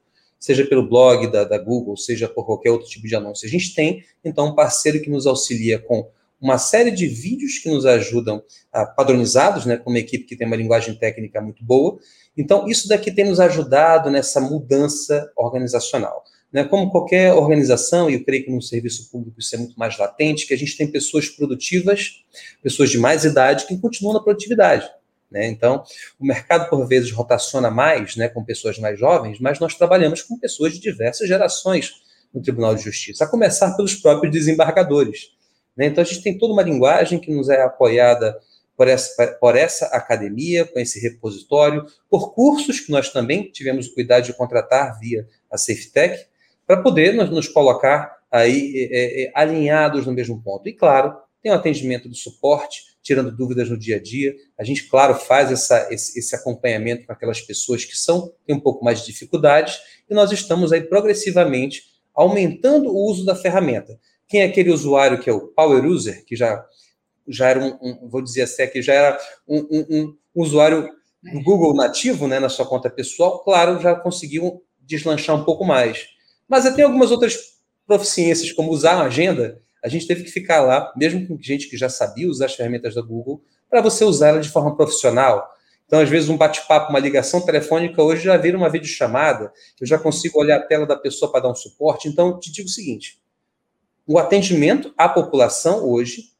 seja 0.44 0.66
pelo 0.66 0.86
blog 0.86 1.26
da, 1.28 1.42
da 1.42 1.56
Google, 1.56 1.96
seja 1.96 2.28
por 2.28 2.44
qualquer 2.44 2.70
outro 2.70 2.86
tipo 2.86 3.06
de 3.08 3.16
anúncio. 3.16 3.46
A 3.46 3.50
gente 3.50 3.74
tem, 3.74 4.04
então, 4.22 4.48
um 4.48 4.54
parceiro 4.54 5.00
que 5.00 5.08
nos 5.08 5.26
auxilia 5.26 5.78
com 5.78 6.06
uma 6.38 6.58
série 6.58 6.90
de 6.90 7.06
vídeos 7.06 7.56
que 7.60 7.70
nos 7.70 7.86
ajudam, 7.86 8.42
a, 8.70 8.84
padronizados, 8.84 9.64
né, 9.64 9.78
com 9.78 9.88
uma 9.88 9.98
equipe 9.98 10.26
que 10.26 10.36
tem 10.36 10.46
uma 10.46 10.54
linguagem 10.54 10.94
técnica 10.96 11.40
muito 11.40 11.64
boa. 11.64 11.98
Então, 12.36 12.68
isso 12.68 12.86
daqui 12.86 13.10
tem 13.10 13.24
nos 13.24 13.40
ajudado 13.40 14.10
nessa 14.10 14.38
mudança 14.38 15.32
organizacional. 15.34 16.22
Né? 16.52 16.62
Como 16.62 16.90
qualquer 16.90 17.32
organização, 17.32 18.10
e 18.10 18.14
eu 18.14 18.22
creio 18.22 18.44
que 18.44 18.52
no 18.52 18.60
serviço 18.60 19.10
público 19.10 19.40
isso 19.40 19.54
é 19.54 19.58
muito 19.58 19.78
mais 19.78 19.96
latente, 19.96 20.46
que 20.46 20.52
a 20.52 20.58
gente 20.58 20.76
tem 20.76 20.86
pessoas 20.86 21.26
produtivas, 21.26 22.22
pessoas 22.62 22.90
de 22.90 22.98
mais 22.98 23.24
idade, 23.24 23.66
que 23.66 23.78
continuam 23.78 24.12
na 24.12 24.22
produtividade. 24.22 24.86
Né? 25.34 25.48
Então, 25.48 25.82
o 26.16 26.24
mercado, 26.24 26.70
por 26.70 26.86
vezes, 26.86 27.10
rotaciona 27.10 27.68
mais 27.68 28.14
né, 28.14 28.28
com 28.28 28.44
pessoas 28.44 28.78
mais 28.78 28.96
jovens, 28.96 29.40
mas 29.40 29.58
nós 29.58 29.74
trabalhamos 29.74 30.22
com 30.22 30.38
pessoas 30.38 30.74
de 30.74 30.78
diversas 30.78 31.26
gerações 31.26 31.92
no 32.32 32.40
Tribunal 32.40 32.76
de 32.76 32.82
Justiça, 32.82 33.24
a 33.24 33.28
começar 33.28 33.74
pelos 33.74 33.96
próprios 33.96 34.32
desembargadores. 34.32 35.32
Né? 35.76 35.86
Então, 35.86 36.02
a 36.02 36.04
gente 36.06 36.22
tem 36.22 36.38
toda 36.38 36.52
uma 36.52 36.62
linguagem 36.62 37.18
que 37.18 37.34
nos 37.34 37.48
é 37.48 37.60
apoiada 37.62 38.38
por 38.76 38.86
essa, 38.86 39.26
por 39.40 39.56
essa 39.56 39.86
academia, 39.86 40.64
com 40.64 40.78
esse 40.78 41.00
repositório, 41.00 41.84
por 42.08 42.32
cursos 42.32 42.78
que 42.78 42.92
nós 42.92 43.08
também 43.10 43.50
tivemos 43.50 43.88
o 43.88 43.94
cuidado 43.94 44.26
de 44.26 44.34
contratar 44.34 45.00
via 45.00 45.26
a 45.50 45.58
SafeTech, 45.58 46.26
para 46.64 46.80
poder 46.80 47.12
nos, 47.12 47.28
nos, 47.28 47.48
colocar 47.48 48.18
aí 48.30 48.88
é, 48.92 49.24
é, 49.24 49.32
alinhados 49.34 50.06
no 50.06 50.12
mesmo 50.12 50.40
ponto. 50.40 50.68
E, 50.68 50.72
claro, 50.72 51.16
tem 51.42 51.50
o 51.50 51.54
atendimento 51.56 52.08
do 52.08 52.14
suporte, 52.14 52.93
tirando 53.04 53.30
dúvidas 53.30 53.68
no 53.68 53.78
dia 53.78 53.96
a 53.96 54.02
dia. 54.02 54.34
A 54.58 54.64
gente, 54.64 54.88
claro, 54.88 55.14
faz 55.14 55.52
essa, 55.52 55.86
esse, 55.92 56.18
esse 56.18 56.34
acompanhamento 56.34 57.06
com 57.06 57.12
aquelas 57.12 57.40
pessoas 57.40 57.84
que 57.84 57.96
são 57.96 58.32
têm 58.46 58.56
um 58.56 58.60
pouco 58.60 58.82
mais 58.82 59.00
de 59.00 59.06
dificuldades, 59.06 59.78
e 60.08 60.14
nós 60.14 60.32
estamos 60.32 60.72
aí 60.72 60.80
progressivamente 60.80 61.82
aumentando 62.14 62.90
o 62.90 63.10
uso 63.10 63.24
da 63.24 63.36
ferramenta. 63.36 63.98
Quem 64.26 64.40
é 64.40 64.46
aquele 64.46 64.70
usuário 64.70 65.20
que 65.20 65.28
é 65.28 65.32
o 65.32 65.48
Power 65.48 65.84
User, 65.84 66.24
que 66.24 66.34
já, 66.34 66.64
já 67.28 67.48
era 67.48 67.60
um, 67.60 67.78
um 67.82 68.08
vou 68.08 68.22
dizer 68.22 68.42
assim, 68.42 68.66
que 68.68 68.80
já 68.80 68.94
era 68.94 69.18
um, 69.46 69.58
um, 69.58 70.16
um 70.34 70.42
usuário 70.42 70.88
do 71.22 71.42
Google 71.42 71.74
nativo, 71.74 72.26
né, 72.26 72.38
na 72.38 72.48
sua 72.48 72.66
conta 72.66 72.88
pessoal, 72.88 73.42
claro, 73.44 73.80
já 73.80 73.94
conseguiu 73.94 74.62
deslanchar 74.80 75.36
um 75.36 75.44
pouco 75.44 75.64
mais. 75.64 76.06
Mas 76.48 76.72
tem 76.74 76.84
algumas 76.84 77.10
outras 77.10 77.36
proficiências, 77.86 78.52
como 78.52 78.70
usar 78.70 78.94
a 78.94 79.04
agenda. 79.04 79.60
A 79.84 79.88
gente 79.88 80.06
teve 80.06 80.24
que 80.24 80.30
ficar 80.30 80.62
lá, 80.62 80.90
mesmo 80.96 81.28
com 81.28 81.36
gente 81.38 81.68
que 81.68 81.76
já 81.76 81.90
sabia 81.90 82.26
usar 82.26 82.46
as 82.46 82.54
ferramentas 82.54 82.94
da 82.94 83.02
Google, 83.02 83.42
para 83.68 83.82
você 83.82 84.02
usar 84.02 84.28
ela 84.28 84.40
de 84.40 84.48
forma 84.48 84.74
profissional. 84.74 85.46
Então, 85.86 86.00
às 86.00 86.08
vezes, 86.08 86.30
um 86.30 86.38
bate-papo, 86.38 86.88
uma 86.88 86.98
ligação 86.98 87.40
telefônica, 87.42 88.02
hoje 88.02 88.24
já 88.24 88.36
vira 88.38 88.56
uma 88.56 88.70
videochamada, 88.70 89.52
eu 89.78 89.86
já 89.86 89.98
consigo 89.98 90.40
olhar 90.40 90.56
a 90.56 90.62
tela 90.62 90.86
da 90.86 90.96
pessoa 90.96 91.30
para 91.30 91.42
dar 91.42 91.50
um 91.50 91.54
suporte. 91.54 92.08
Então, 92.08 92.40
te 92.40 92.50
digo 92.50 92.66
o 92.66 92.72
seguinte: 92.72 93.20
o 94.06 94.18
atendimento 94.18 94.94
à 94.96 95.06
população 95.06 95.86
hoje 95.86 96.34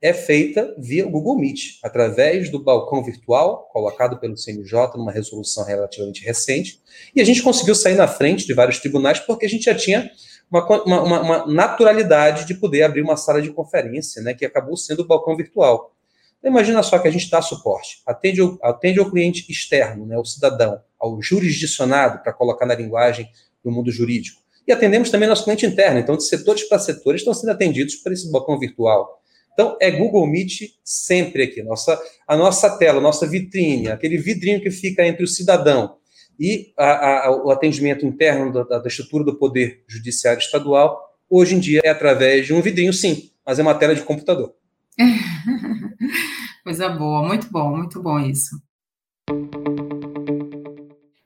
é 0.00 0.12
feita 0.12 0.74
via 0.78 1.04
Google 1.04 1.38
Meet, 1.38 1.78
através 1.82 2.50
do 2.50 2.62
balcão 2.62 3.02
virtual 3.02 3.68
colocado 3.72 4.18
pelo 4.18 4.36
CNJ 4.36 4.96
numa 4.96 5.10
resolução 5.10 5.64
relativamente 5.64 6.24
recente, 6.24 6.80
e 7.14 7.20
a 7.20 7.24
gente 7.24 7.42
conseguiu 7.42 7.74
sair 7.74 7.96
na 7.96 8.06
frente 8.06 8.46
de 8.46 8.54
vários 8.54 8.78
tribunais 8.78 9.18
porque 9.20 9.46
a 9.46 9.48
gente 9.48 9.64
já 9.64 9.74
tinha 9.74 10.10
uma, 10.50 10.84
uma, 10.84 11.20
uma 11.20 11.46
naturalidade 11.46 12.46
de 12.46 12.54
poder 12.54 12.82
abrir 12.82 13.02
uma 13.02 13.16
sala 13.16 13.42
de 13.42 13.50
conferência, 13.50 14.22
né, 14.22 14.34
que 14.34 14.44
acabou 14.44 14.76
sendo 14.76 15.00
o 15.00 15.06
balcão 15.06 15.36
virtual. 15.36 15.94
Então, 16.38 16.50
imagina 16.50 16.82
só 16.82 16.98
que 16.98 17.08
a 17.08 17.10
gente 17.10 17.30
dá 17.30 17.42
suporte, 17.42 18.02
atende, 18.06 18.40
atende 18.62 19.00
ao 19.00 19.10
cliente 19.10 19.50
externo, 19.50 20.06
né, 20.06 20.16
o 20.16 20.24
cidadão, 20.24 20.80
ao 20.98 21.20
jurisdicionado, 21.20 22.22
para 22.22 22.32
colocar 22.32 22.66
na 22.66 22.74
linguagem 22.74 23.28
do 23.64 23.70
mundo 23.70 23.90
jurídico. 23.90 24.40
E 24.66 24.72
atendemos 24.72 25.10
também 25.10 25.28
nosso 25.28 25.44
cliente 25.44 25.66
interno, 25.66 25.98
então, 25.98 26.16
de 26.16 26.24
setores 26.24 26.68
para 26.68 26.78
setores 26.78 27.20
estão 27.20 27.34
sendo 27.34 27.50
atendidos 27.50 27.96
por 27.96 28.12
esse 28.12 28.30
balcão 28.30 28.58
virtual. 28.58 29.20
Então, 29.52 29.76
é 29.80 29.90
Google 29.90 30.26
Meet 30.26 30.72
sempre 30.84 31.44
aqui. 31.44 31.62
Nossa, 31.62 31.98
a 32.28 32.36
nossa 32.36 32.76
tela, 32.76 32.98
a 32.98 33.02
nossa 33.02 33.26
vitrine, 33.26 33.88
aquele 33.88 34.18
vidrinho 34.18 34.60
que 34.60 34.70
fica 34.70 35.06
entre 35.06 35.24
o 35.24 35.28
cidadão 35.28 35.96
e 36.38 36.72
a, 36.76 37.26
a, 37.26 37.44
o 37.44 37.50
atendimento 37.50 38.04
interno 38.04 38.52
da, 38.52 38.78
da, 38.78 38.88
estrutura 38.88 39.24
do 39.24 39.36
Poder 39.36 39.84
Judiciário 39.88 40.40
Estadual, 40.40 41.00
hoje 41.28 41.54
em 41.54 41.60
dia 41.60 41.80
é 41.84 41.88
através 41.88 42.46
de 42.46 42.54
um 42.54 42.60
vidrinho, 42.60 42.92
sim, 42.92 43.30
mas 43.44 43.58
é 43.58 43.62
uma 43.62 43.74
tela 43.74 43.94
de 43.94 44.02
computador. 44.02 44.54
Coisa 46.64 46.88
boa, 46.88 47.26
muito 47.26 47.50
bom, 47.50 47.76
muito 47.76 48.02
bom 48.02 48.18
isso. 48.18 48.60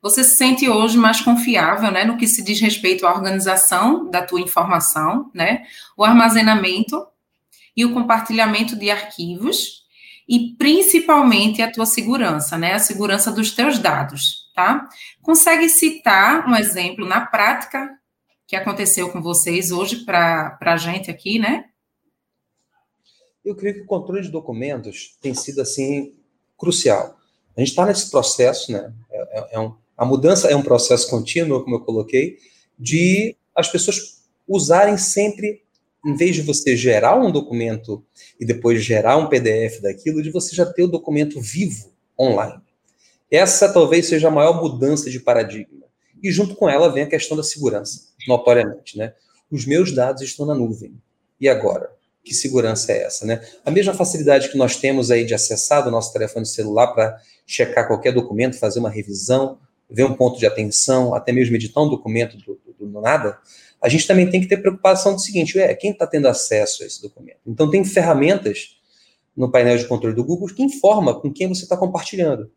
Você 0.03 0.25
se 0.25 0.37
sente 0.37 0.69
hoje 0.69 0.97
mais 0.97 1.21
confiável, 1.21 1.91
né, 1.91 2.05
no 2.05 2.17
que 2.17 2.27
se 2.27 2.43
diz 2.43 2.61
respeito 2.61 3.07
à 3.07 3.13
organização 3.13 4.11
da 4.11 4.23
tua 4.23 4.41
informação, 4.41 5.31
né, 5.35 5.65
o 5.97 6.05
armazenamento 6.05 7.07
e 7.77 7.85
o 7.85 7.93
compartilhamento 7.93 8.77
de 8.77 8.91
arquivos 8.91 9.81
e 10.31 10.55
principalmente 10.57 11.61
a 11.61 11.69
tua 11.69 11.85
segurança, 11.85 12.57
né? 12.57 12.75
A 12.75 12.79
segurança 12.79 13.33
dos 13.33 13.51
teus 13.51 13.81
dados, 13.81 14.40
tá? 14.61 14.89
Consegue 15.23 15.71
citar 15.71 16.47
um 16.47 16.55
exemplo 16.55 17.07
na 17.07 17.25
prática 17.25 17.99
que 18.47 18.55
aconteceu 18.55 19.11
com 19.11 19.23
vocês 19.23 19.71
hoje 19.71 20.05
para 20.05 20.59
a 20.61 20.77
gente 20.77 21.11
aqui, 21.11 21.39
né? 21.39 21.65
Eu 23.43 23.57
creio 23.57 23.77
que 23.77 23.81
o 23.81 23.87
controle 23.87 24.21
de 24.21 24.29
documentos 24.29 25.17
tem 25.23 25.33
sido 25.33 25.63
assim 25.63 26.13
crucial. 26.59 27.19
A 27.57 27.61
gente 27.61 27.71
está 27.71 27.87
nesse 27.87 28.11
processo, 28.11 28.71
né? 28.71 28.93
É, 29.11 29.39
é, 29.39 29.49
é 29.53 29.61
um, 29.61 29.75
a 29.97 30.05
mudança 30.05 30.49
é 30.49 30.55
um 30.55 30.63
processo 30.63 31.09
contínuo, 31.09 31.65
como 31.65 31.77
eu 31.77 31.81
coloquei, 31.81 32.39
de 32.79 33.35
as 33.55 33.69
pessoas 33.69 34.25
usarem 34.47 34.99
sempre 34.99 35.63
em 36.05 36.15
vez 36.17 36.35
de 36.35 36.43
você 36.43 36.77
gerar 36.77 37.17
um 37.17 37.31
documento 37.31 38.05
e 38.39 38.45
depois 38.45 38.85
gerar 38.85 39.17
um 39.17 39.29
PDF 39.29 39.81
daquilo, 39.81 40.23
de 40.23 40.31
você 40.31 40.55
já 40.55 40.67
ter 40.67 40.83
o 40.83 40.89
documento 40.89 41.41
vivo 41.41 41.93
online. 42.19 42.61
Essa 43.31 43.73
talvez 43.73 44.07
seja 44.07 44.29
a 44.29 44.31
maior 44.31 44.61
mudança 44.61 45.09
de 45.09 45.21
paradigma. 45.21 45.85
E 46.23 46.31
junto 46.31 46.55
com 46.55 46.69
ela 46.69 46.93
vem 46.93 47.05
a 47.05 47.09
questão 47.09 47.37
da 47.37 47.43
segurança, 47.43 48.09
notoriamente, 48.27 48.99
né? 48.99 49.15
Os 49.51 49.65
meus 49.65 49.95
dados 49.95 50.23
estão 50.23 50.45
na 50.45 50.55
nuvem. 50.55 50.95
E 51.41 51.49
agora? 51.49 51.91
Que 52.23 52.35
segurança 52.35 52.93
é 52.93 53.05
essa, 53.05 53.25
né? 53.25 53.41
A 53.65 53.71
mesma 53.71 53.95
facilidade 53.95 54.51
que 54.51 54.59
nós 54.59 54.77
temos 54.77 55.11
aí 55.11 55.25
de 55.25 55.33
acessar 55.33 55.83
do 55.83 55.91
nosso 55.91 56.13
telefone 56.13 56.45
celular 56.45 56.89
para 56.89 57.17
checar 57.47 57.87
qualquer 57.87 58.13
documento, 58.13 58.59
fazer 58.59 58.79
uma 58.79 58.91
revisão, 58.91 59.59
ver 59.89 60.05
um 60.05 60.15
ponto 60.15 60.39
de 60.39 60.47
atenção, 60.47 61.15
até 61.15 61.33
mesmo 61.33 61.57
editar 61.57 61.81
um 61.81 61.89
documento 61.89 62.37
do, 62.37 62.61
do, 62.79 62.87
do 62.87 63.01
nada, 63.01 63.39
a 63.83 63.89
gente 63.89 64.07
também 64.07 64.29
tem 64.29 64.41
que 64.41 64.47
ter 64.47 64.59
preocupação 64.59 65.15
do 65.15 65.21
seguinte: 65.21 65.59
é, 65.59 65.75
quem 65.75 65.93
está 65.93 66.07
tendo 66.07 66.29
acesso 66.29 66.83
a 66.83 66.87
esse 66.87 67.01
documento? 67.01 67.39
Então, 67.47 67.71
tem 67.71 67.85
ferramentas 67.85 68.77
no 69.37 69.51
painel 69.51 69.79
de 69.79 69.87
controle 69.87 70.15
do 70.15 70.25
Google 70.25 70.49
que 70.49 70.63
informa 70.63 71.19
com 71.19 71.33
quem 71.33 71.49
você 71.49 71.63
está 71.63 71.77
compartilhando. 71.77 72.51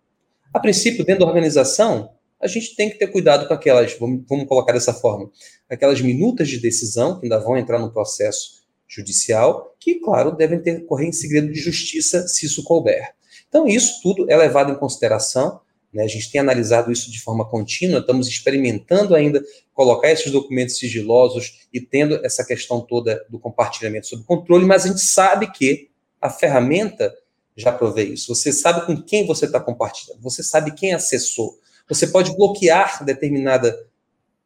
A 0.53 0.59
princípio, 0.59 1.03
dentro 1.03 1.21
da 1.21 1.27
organização, 1.27 2.11
a 2.39 2.47
gente 2.47 2.75
tem 2.75 2.89
que 2.89 2.99
ter 2.99 3.07
cuidado 3.07 3.47
com 3.47 3.53
aquelas, 3.53 3.97
vamos, 3.97 4.47
colocar 4.47 4.73
dessa 4.73 4.93
forma, 4.93 5.31
aquelas 5.69 6.01
minutas 6.01 6.47
de 6.47 6.59
decisão 6.59 7.19
que 7.19 7.25
ainda 7.25 7.39
vão 7.39 7.57
entrar 7.57 7.79
no 7.79 7.91
processo 7.91 8.63
judicial, 8.87 9.75
que, 9.79 9.95
claro, 9.95 10.35
devem 10.35 10.61
ter 10.61 10.85
correr 10.85 11.07
em 11.07 11.11
segredo 11.11 11.51
de 11.51 11.59
justiça 11.59 12.27
se 12.27 12.45
isso 12.45 12.63
couber. 12.63 13.13
Então, 13.49 13.67
isso 13.67 13.99
tudo 14.03 14.29
é 14.29 14.37
levado 14.37 14.71
em 14.71 14.75
consideração 14.75 15.61
né? 15.93 16.03
A 16.03 16.07
gente 16.07 16.31
tem 16.31 16.41
analisado 16.41 16.91
isso 16.91 17.11
de 17.11 17.21
forma 17.21 17.45
contínua, 17.45 17.99
estamos 17.99 18.27
experimentando 18.27 19.13
ainda 19.13 19.43
colocar 19.73 20.11
esses 20.11 20.31
documentos 20.31 20.77
sigilosos 20.77 21.67
e 21.71 21.79
tendo 21.79 22.25
essa 22.25 22.43
questão 22.43 22.81
toda 22.81 23.23
do 23.29 23.39
compartilhamento 23.39 24.07
sob 24.07 24.23
controle, 24.23 24.65
mas 24.65 24.85
a 24.85 24.87
gente 24.87 25.01
sabe 25.01 25.51
que 25.51 25.89
a 26.19 26.29
ferramenta 26.29 27.13
já 27.55 27.71
provê 27.71 28.03
isso. 28.03 28.33
Você 28.33 28.51
sabe 28.51 28.85
com 28.85 29.01
quem 29.01 29.25
você 29.25 29.45
está 29.45 29.59
compartilhando, 29.59 30.21
você 30.21 30.43
sabe 30.43 30.73
quem 30.73 30.93
acessou. 30.93 31.59
Você 31.87 32.07
pode 32.07 32.35
bloquear 32.35 33.03
determinada 33.03 33.87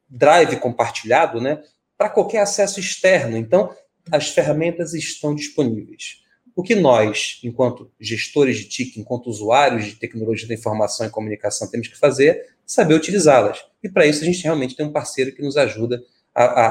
drive 0.10 0.58
compartilhado, 0.58 1.40
né, 1.42 1.62
para 1.98 2.10
qualquer 2.10 2.40
acesso 2.40 2.80
externo. 2.80 3.38
Então, 3.38 3.76
as 4.12 4.30
ferramentas 4.30 4.94
estão 4.94 5.36
disponíveis. 5.36 6.22
O 6.56 6.64
que 6.64 6.74
nós, 6.74 7.40
enquanto 7.44 7.92
gestores 8.00 8.58
de 8.58 8.66
TIC, 8.66 9.00
enquanto 9.00 9.28
usuários 9.28 9.86
de 9.86 9.96
tecnologia 9.96 10.48
da 10.48 10.56
informação 10.56 11.06
e 11.06 11.10
comunicação, 11.10 11.70
temos 11.70 11.88
que 11.88 11.98
fazer 11.98 12.30
é 12.30 12.46
saber 12.66 12.96
utilizá-las. 12.96 13.64
E 13.84 13.88
para 13.88 14.06
isso 14.06 14.24
a 14.24 14.26
gente 14.26 14.44
realmente 14.44 14.76
tem 14.76 14.86
um 14.86 14.92
parceiro 14.92 15.34
que 15.34 15.42
nos 15.42 15.56
ajuda 15.56 16.04
a, 16.34 16.44
a, 16.44 16.66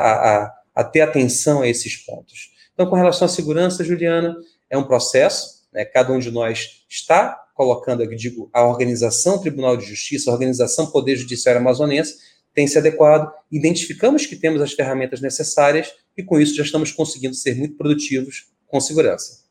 a, 0.44 0.54
a, 0.74 0.84
ter 0.84 1.00
atenção 1.00 1.62
a 1.62 1.68
esses 1.68 1.96
pontos. 1.96 2.50
Então, 2.74 2.90
com 2.90 2.96
relação 2.96 3.26
à 3.26 3.28
segurança, 3.28 3.84
Juliana, 3.84 4.36
é 4.68 4.76
um 4.76 4.84
processo, 4.84 5.55
né? 5.76 5.84
cada 5.84 6.12
um 6.12 6.18
de 6.18 6.30
nós 6.30 6.84
está 6.90 7.38
colocando, 7.54 8.02
eu 8.02 8.16
digo, 8.16 8.50
a 8.52 8.64
organização 8.64 9.38
Tribunal 9.38 9.76
de 9.76 9.84
Justiça, 9.86 10.30
a 10.30 10.34
organização 10.34 10.90
Poder 10.90 11.16
Judiciário 11.16 11.60
Amazonense, 11.60 12.16
tem 12.54 12.66
se 12.66 12.78
adequado, 12.78 13.30
identificamos 13.52 14.24
que 14.24 14.34
temos 14.34 14.62
as 14.62 14.72
ferramentas 14.72 15.20
necessárias 15.20 15.92
e 16.16 16.22
com 16.22 16.40
isso 16.40 16.56
já 16.56 16.62
estamos 16.62 16.90
conseguindo 16.90 17.34
ser 17.34 17.54
muito 17.54 17.76
produtivos 17.76 18.46
com 18.66 18.80
segurança. 18.80 19.44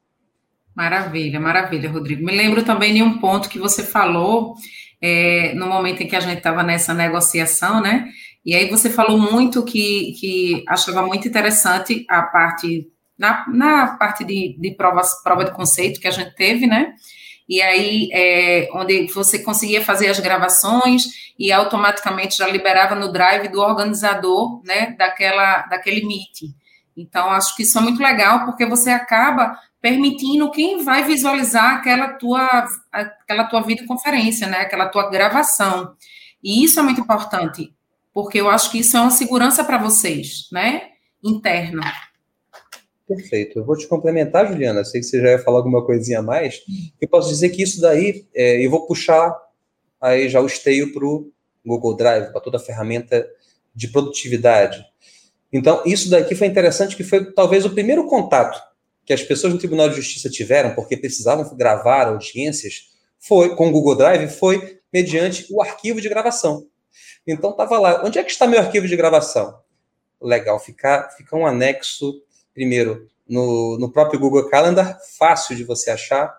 Maravilha, 0.75 1.39
maravilha, 1.39 1.89
Rodrigo. 1.89 2.25
Me 2.25 2.35
lembro 2.35 2.63
também 2.63 2.93
de 2.93 3.03
um 3.03 3.19
ponto 3.19 3.47
que 3.47 3.59
você 3.59 3.83
falou 3.83 4.55
é, 5.01 5.53
no 5.53 5.67
momento 5.67 6.01
em 6.01 6.07
que 6.07 6.15
a 6.15 6.19
gente 6.19 6.39
estava 6.39 6.63
nessa 6.63 6.93
negociação, 6.93 7.81
né? 7.81 8.09
E 8.45 8.53
aí 8.53 8.69
você 8.69 8.89
falou 8.89 9.17
muito 9.17 9.63
que, 9.63 10.13
que 10.19 10.63
achava 10.67 11.05
muito 11.05 11.27
interessante 11.27 12.05
a 12.09 12.23
parte, 12.23 12.87
na, 13.17 13.45
na 13.47 13.87
parte 13.97 14.23
de, 14.23 14.55
de 14.59 14.71
provas, 14.71 15.21
prova 15.23 15.45
de 15.45 15.51
conceito 15.51 15.99
que 15.99 16.07
a 16.07 16.11
gente 16.11 16.35
teve, 16.35 16.67
né? 16.67 16.93
E 17.47 17.61
aí, 17.61 18.09
é, 18.11 18.69
onde 18.73 19.05
você 19.13 19.39
conseguia 19.39 19.83
fazer 19.83 20.07
as 20.07 20.19
gravações 20.19 21.03
e 21.37 21.51
automaticamente 21.51 22.37
já 22.37 22.47
liberava 22.47 22.95
no 22.95 23.11
drive 23.11 23.49
do 23.49 23.61
organizador, 23.61 24.61
né, 24.63 24.95
daquela, 24.97 25.61
daquele 25.63 26.05
meet. 26.05 26.51
Então, 26.97 27.29
acho 27.29 27.55
que 27.55 27.63
isso 27.63 27.77
é 27.77 27.81
muito 27.81 28.01
legal, 28.01 28.45
porque 28.45 28.65
você 28.65 28.89
acaba 28.89 29.59
permitindo 29.81 30.49
quem 30.49 30.83
vai 30.83 31.03
visualizar 31.03 31.75
aquela 31.75 32.13
tua, 32.13 32.65
aquela 32.91 33.43
tua 33.43 33.61
videoconferência, 33.61 34.47
né? 34.47 34.61
Aquela 34.61 34.87
tua 34.87 35.09
gravação. 35.11 35.93
E 36.43 36.63
isso 36.63 36.79
é 36.79 36.83
muito 36.83 37.01
importante, 37.01 37.71
porque 38.13 38.39
eu 38.39 38.49
acho 38.49 38.71
que 38.71 38.79
isso 38.79 38.97
é 38.97 39.01
uma 39.01 39.11
segurança 39.11 39.63
para 39.63 39.77
vocês, 39.77 40.47
né? 40.51 40.83
Interna. 41.23 41.91
Perfeito. 43.07 43.59
Eu 43.59 43.65
vou 43.65 43.77
te 43.77 43.87
complementar, 43.87 44.47
Juliana. 44.47 44.83
Sei 44.83 44.99
que 44.99 45.05
você 45.05 45.21
já 45.21 45.31
ia 45.31 45.39
falar 45.39 45.57
alguma 45.57 45.85
coisinha 45.85 46.19
a 46.19 46.23
mais. 46.23 46.61
Eu 46.99 47.07
posso 47.07 47.29
dizer 47.29 47.49
que 47.49 47.61
isso 47.61 47.79
daí, 47.79 48.25
é, 48.33 48.65
eu 48.65 48.69
vou 48.69 48.87
puxar 48.87 49.35
aí 50.01 50.27
já 50.27 50.41
o 50.41 50.45
esteio 50.45 50.91
para 50.93 51.05
o 51.05 51.31
Google 51.65 51.95
Drive, 51.95 52.31
para 52.31 52.41
toda 52.41 52.57
a 52.57 52.59
ferramenta 52.59 53.27
de 53.73 53.87
produtividade. 53.89 54.83
Então, 55.53 55.81
isso 55.85 56.09
daqui 56.09 56.35
foi 56.35 56.47
interessante, 56.47 56.95
que 56.95 57.03
foi 57.03 57.31
talvez 57.33 57.65
o 57.65 57.69
primeiro 57.69 58.07
contato 58.07 58.59
que 59.05 59.13
as 59.13 59.21
pessoas 59.21 59.53
no 59.53 59.59
Tribunal 59.59 59.87
de 59.87 59.95
Justiça 59.95 60.29
tiveram, 60.29 60.73
porque 60.73 60.97
precisavam 60.97 61.55
gravar 61.55 62.07
audiências, 62.07 62.89
foi 63.19 63.55
com 63.55 63.67
o 63.67 63.71
Google 63.71 63.95
Drive, 63.95 64.27
foi 64.29 64.79
mediante 64.91 65.45
o 65.51 65.61
arquivo 65.61 66.01
de 66.01 66.09
gravação. 66.09 66.67
Então 67.27 67.51
estava 67.51 67.77
lá, 67.77 68.03
onde 68.03 68.17
é 68.17 68.23
que 68.23 68.31
está 68.31 68.47
meu 68.47 68.59
arquivo 68.59 68.87
de 68.87 68.95
gravação? 68.95 69.59
Legal, 70.19 70.59
fica, 70.59 71.09
fica 71.15 71.35
um 71.35 71.45
anexo, 71.45 72.23
primeiro, 72.55 73.07
no, 73.27 73.77
no 73.77 73.91
próprio 73.91 74.19
Google 74.19 74.49
Calendar, 74.49 74.97
fácil 75.19 75.55
de 75.55 75.63
você 75.63 75.91
achar, 75.91 76.35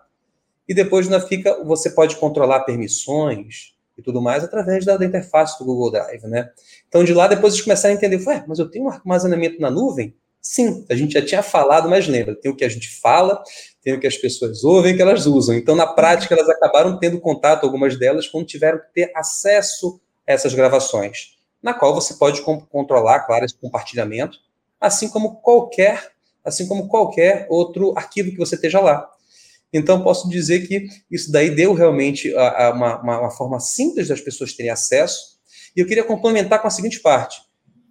e 0.67 0.73
depois 0.73 1.07
na 1.07 1.21
fica, 1.21 1.63
você 1.63 1.91
pode 1.91 2.17
controlar 2.17 2.61
permissões 2.61 3.73
e 3.97 4.01
tudo 4.01 4.21
mais 4.21 4.43
através 4.43 4.83
da, 4.83 4.97
da 4.97 5.05
interface 5.05 5.57
do 5.57 5.65
Google 5.65 5.91
Drive, 5.91 6.23
né? 6.23 6.49
Então 6.89 7.03
de 7.03 7.13
lá 7.13 7.27
depois 7.27 7.53
eles 7.53 7.63
começaram 7.63 7.93
a 7.93 7.97
entender, 7.97 8.21
ué, 8.27 8.43
mas 8.47 8.59
eu 8.59 8.69
tenho 8.69 8.85
um 8.85 8.89
armazenamento 8.89 9.61
na 9.61 9.71
nuvem? 9.71 10.13
Sim, 10.41 10.85
a 10.89 10.95
gente 10.95 11.13
já 11.13 11.25
tinha 11.25 11.43
falado, 11.43 11.89
mas 11.89 12.07
lembra, 12.07 12.35
tem 12.35 12.51
o 12.51 12.55
que 12.55 12.63
a 12.63 12.69
gente 12.69 12.89
fala, 12.89 13.41
tem 13.81 13.93
o 13.93 13.99
que 13.99 14.07
as 14.07 14.17
pessoas 14.17 14.63
ouvem, 14.63 14.95
que 14.95 15.01
elas 15.01 15.25
usam. 15.25 15.55
Então, 15.55 15.75
na 15.75 15.85
prática, 15.85 16.33
elas 16.33 16.47
acabaram 16.47 16.97
tendo 16.97 17.19
contato, 17.19 17.65
algumas 17.65 17.97
delas, 17.99 18.27
quando 18.27 18.45
tiveram 18.45 18.79
que 18.79 18.93
ter 18.93 19.11
acesso 19.13 19.99
a 20.25 20.31
essas 20.31 20.53
gravações, 20.53 21.35
na 21.61 21.73
qual 21.73 21.93
você 21.93 22.13
pode 22.13 22.41
controlar, 22.41 23.21
claro, 23.21 23.43
esse 23.43 23.57
compartilhamento, 23.57 24.37
assim 24.79 25.09
como 25.09 25.35
qualquer, 25.41 26.11
assim 26.43 26.67
como 26.67 26.87
qualquer 26.87 27.47
outro 27.49 27.93
arquivo 27.97 28.31
que 28.31 28.37
você 28.37 28.55
esteja 28.55 28.79
lá. 28.79 29.09
Então, 29.71 30.03
posso 30.03 30.29
dizer 30.29 30.67
que 30.67 30.87
isso 31.11 31.31
daí 31.31 31.49
deu 31.49 31.73
realmente 31.73 32.33
a, 32.35 32.67
a 32.67 32.71
uma, 32.71 33.01
uma, 33.01 33.19
uma 33.21 33.31
forma 33.31 33.59
simples 33.59 34.07
das 34.07 34.21
pessoas 34.21 34.53
terem 34.53 34.71
acesso. 34.71 35.37
E 35.75 35.79
eu 35.79 35.85
queria 35.85 36.03
complementar 36.03 36.61
com 36.61 36.67
a 36.67 36.71
seguinte 36.71 36.99
parte 36.99 37.47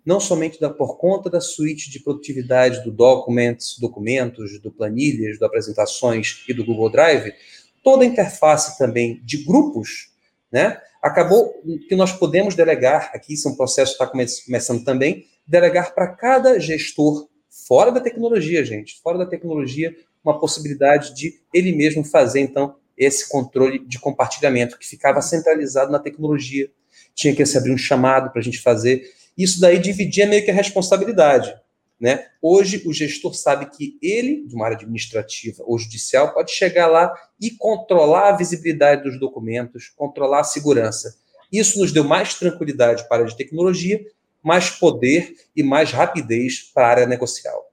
não 0.07 0.21
somente 0.21 0.61
da, 0.61 0.71
por 0.71 0.97
conta 0.97 1.29
da 1.29 1.41
suíte 1.41 1.91
de 1.91 1.99
produtividade 1.99 2.85
do 2.85 2.93
Documents, 2.93 3.77
documentos, 3.81 4.61
do 4.63 4.71
planilhas, 4.71 5.37
do 5.37 5.45
apresentações 5.45 6.45
e 6.49 6.55
do 6.55 6.65
Google 6.65 6.89
Drive, 6.89 7.35
toda 7.83 8.05
a 8.05 8.07
interface 8.07 8.79
também 8.79 9.21
de 9.25 9.39
grupos, 9.45 10.13
né? 10.51 10.81
Acabou 11.03 11.53
que 11.89 11.97
nós 11.97 12.13
podemos 12.13 12.55
delegar, 12.55 13.11
aqui 13.13 13.35
isso 13.35 13.49
é 13.49 13.51
um 13.51 13.57
processo 13.57 13.97
que 13.97 14.03
está 14.03 14.31
começando 14.47 14.85
também, 14.85 15.25
delegar 15.47 15.95
para 15.95 16.09
cada 16.09 16.59
gestor, 16.59 17.29
fora 17.49 17.91
da 17.91 18.01
tecnologia, 18.01 18.65
gente, 18.65 19.01
fora 19.03 19.19
da 19.19 19.27
tecnologia, 19.27 19.95
uma 20.25 20.39
possibilidade 20.39 21.15
de 21.15 21.41
ele 21.55 21.73
mesmo 21.73 22.05
fazer, 22.05 22.41
então, 22.41 22.77
esse 22.97 23.29
controle 23.29 23.79
de 23.79 23.99
compartilhamento, 23.99 24.79
que 24.79 24.87
ficava 24.87 25.21
centralizado 25.21 25.93
na 25.93 25.99
tecnologia. 25.99 26.71
Tinha 27.15 27.35
que 27.35 27.45
se 27.45 27.57
abrir 27.57 27.73
um 27.73 27.79
chamado 27.79 28.31
para 28.31 28.41
a 28.41 28.45
gente 28.45 28.61
fazer. 28.61 29.03
Isso 29.37 29.61
daí 29.61 29.79
dividia 29.79 30.27
meio 30.27 30.45
que 30.45 30.51
a 30.51 30.55
responsabilidade. 30.55 31.55
Né? 31.99 32.27
Hoje, 32.43 32.83
o 32.87 32.93
gestor 32.93 33.35
sabe 33.35 33.67
que 33.67 33.99
ele, 34.03 34.47
de 34.47 34.55
uma 34.55 34.67
área 34.67 34.77
administrativa 34.77 35.63
ou 35.67 35.79
judicial, 35.79 36.35
pode 36.35 36.53
chegar 36.53 36.87
lá 36.89 37.13
e 37.41 37.51
controlar 37.51 38.31
a 38.31 38.37
visibilidade 38.37 39.03
dos 39.03 39.19
documentos, 39.19 39.91
controlar 39.97 40.41
a 40.41 40.45
segurança. 40.45 41.17
Isso 41.51 41.79
nos 41.79 41.93
deu 41.93 42.05
mais 42.05 42.35
tranquilidade 42.35 43.07
para 43.09 43.19
a 43.19 43.21
área 43.21 43.31
de 43.31 43.37
tecnologia, 43.37 44.05
mais 44.47 44.71
poder 44.71 45.35
e 45.57 45.63
mais 45.65 45.91
rapidez 45.91 46.63
para 46.73 46.87
a 46.87 46.91
área 46.91 47.07
negocial. 47.07 47.65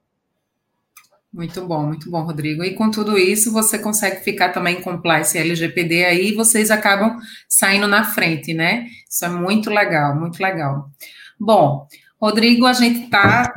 Muito 1.32 1.64
bom, 1.64 1.86
muito 1.86 2.10
bom, 2.10 2.24
Rodrigo. 2.24 2.64
E 2.64 2.74
com 2.74 2.90
tudo 2.90 3.16
isso, 3.16 3.52
você 3.52 3.78
consegue 3.78 4.24
ficar 4.24 4.48
também 4.48 4.80
com 4.80 4.90
compliance 4.90 5.38
LGPD 5.38 6.04
aí, 6.04 6.28
e 6.30 6.34
vocês 6.34 6.72
acabam 6.72 7.16
saindo 7.48 7.86
na 7.86 8.02
frente, 8.02 8.52
né? 8.52 8.88
Isso 9.08 9.24
é 9.24 9.28
muito 9.28 9.70
legal, 9.70 10.18
muito 10.18 10.42
legal. 10.42 10.90
Bom, 11.38 11.86
Rodrigo, 12.20 12.66
a 12.66 12.72
gente 12.72 13.04
está 13.04 13.54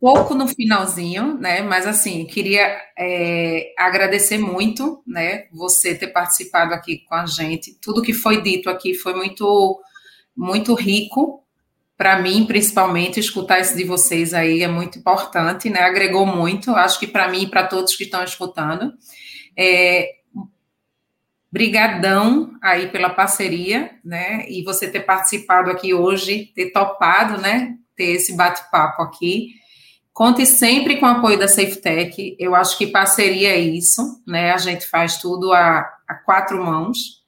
pouco 0.00 0.34
no 0.34 0.48
finalzinho, 0.48 1.34
né? 1.38 1.60
Mas 1.60 1.86
assim, 1.86 2.24
queria 2.24 2.74
é, 2.98 3.74
agradecer 3.76 4.38
muito, 4.38 5.02
né? 5.06 5.44
Você 5.52 5.94
ter 5.94 6.08
participado 6.08 6.72
aqui 6.72 7.04
com 7.06 7.14
a 7.14 7.26
gente. 7.26 7.78
Tudo 7.82 8.00
que 8.00 8.14
foi 8.14 8.40
dito 8.40 8.70
aqui 8.70 8.94
foi 8.94 9.12
muito, 9.12 9.78
muito 10.34 10.72
rico 10.72 11.44
para 12.00 12.18
mim, 12.18 12.46
principalmente. 12.46 13.20
Escutar 13.20 13.60
isso 13.60 13.76
de 13.76 13.84
vocês 13.84 14.32
aí 14.32 14.62
é 14.62 14.68
muito 14.68 14.98
importante, 14.98 15.68
né? 15.68 15.80
Agregou 15.80 16.24
muito. 16.24 16.70
Acho 16.70 16.98
que 16.98 17.06
para 17.06 17.28
mim 17.28 17.42
e 17.42 17.46
para 17.46 17.66
todos 17.66 17.94
que 17.94 18.04
estão 18.04 18.24
escutando. 18.24 18.94
É, 19.54 20.08
Brigadão 21.52 22.52
aí 22.62 22.88
pela 22.88 23.10
parceria, 23.10 23.90
né? 24.02 24.46
E 24.48 24.64
você 24.64 24.90
ter 24.90 25.00
participado 25.00 25.70
aqui 25.70 25.92
hoje, 25.92 26.50
ter 26.54 26.70
topado, 26.70 27.38
né? 27.38 27.76
Ter 27.94 28.12
esse 28.12 28.34
bate-papo 28.34 29.02
aqui. 29.02 29.48
Conte 30.10 30.46
sempre 30.46 30.96
com 30.96 31.04
o 31.04 31.10
apoio 31.10 31.38
da 31.38 31.48
SafeTech. 31.48 32.34
Eu 32.38 32.54
acho 32.54 32.78
que 32.78 32.86
parceria 32.86 33.50
é 33.50 33.60
isso, 33.60 34.22
né? 34.26 34.52
A 34.52 34.56
gente 34.56 34.86
faz 34.86 35.18
tudo 35.18 35.52
a, 35.52 35.80
a 36.08 36.14
quatro 36.14 36.64
mãos. 36.64 37.19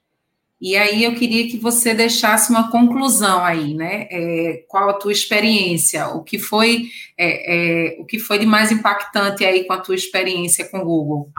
E 0.63 0.77
aí 0.77 1.03
eu 1.03 1.13
queria 1.13 1.45
que 1.49 1.57
você 1.57 1.93
deixasse 1.93 2.49
uma 2.49 2.71
conclusão 2.71 3.43
aí, 3.43 3.73
né? 3.73 4.07
É, 4.09 4.63
qual 4.65 4.89
a 4.89 4.93
tua 4.93 5.11
experiência? 5.11 6.07
O 6.07 6.23
que 6.23 6.39
foi 6.39 6.83
é, 7.17 7.97
é, 7.97 8.01
o 8.01 8.05
que 8.05 8.17
foi 8.17 8.39
de 8.39 8.45
mais 8.45 8.71
impactante 8.71 9.43
aí 9.43 9.65
com 9.65 9.73
a 9.73 9.81
tua 9.81 9.93
experiência 9.93 10.63
com 10.69 10.77
o 10.77 10.85
Google? 10.85 11.31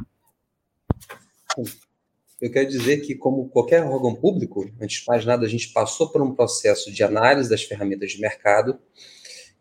Eu 2.38 2.50
quero 2.52 2.68
dizer 2.68 2.98
que, 2.98 3.14
como 3.14 3.48
qualquer 3.48 3.82
órgão 3.82 4.14
público, 4.14 4.70
antes 4.78 5.00
de 5.00 5.06
mais 5.08 5.24
nada, 5.24 5.46
a 5.46 5.48
gente 5.48 5.72
passou 5.72 6.10
por 6.10 6.20
um 6.20 6.34
processo 6.34 6.92
de 6.92 7.02
análise 7.02 7.48
das 7.48 7.62
ferramentas 7.62 8.12
de 8.12 8.20
mercado. 8.20 8.78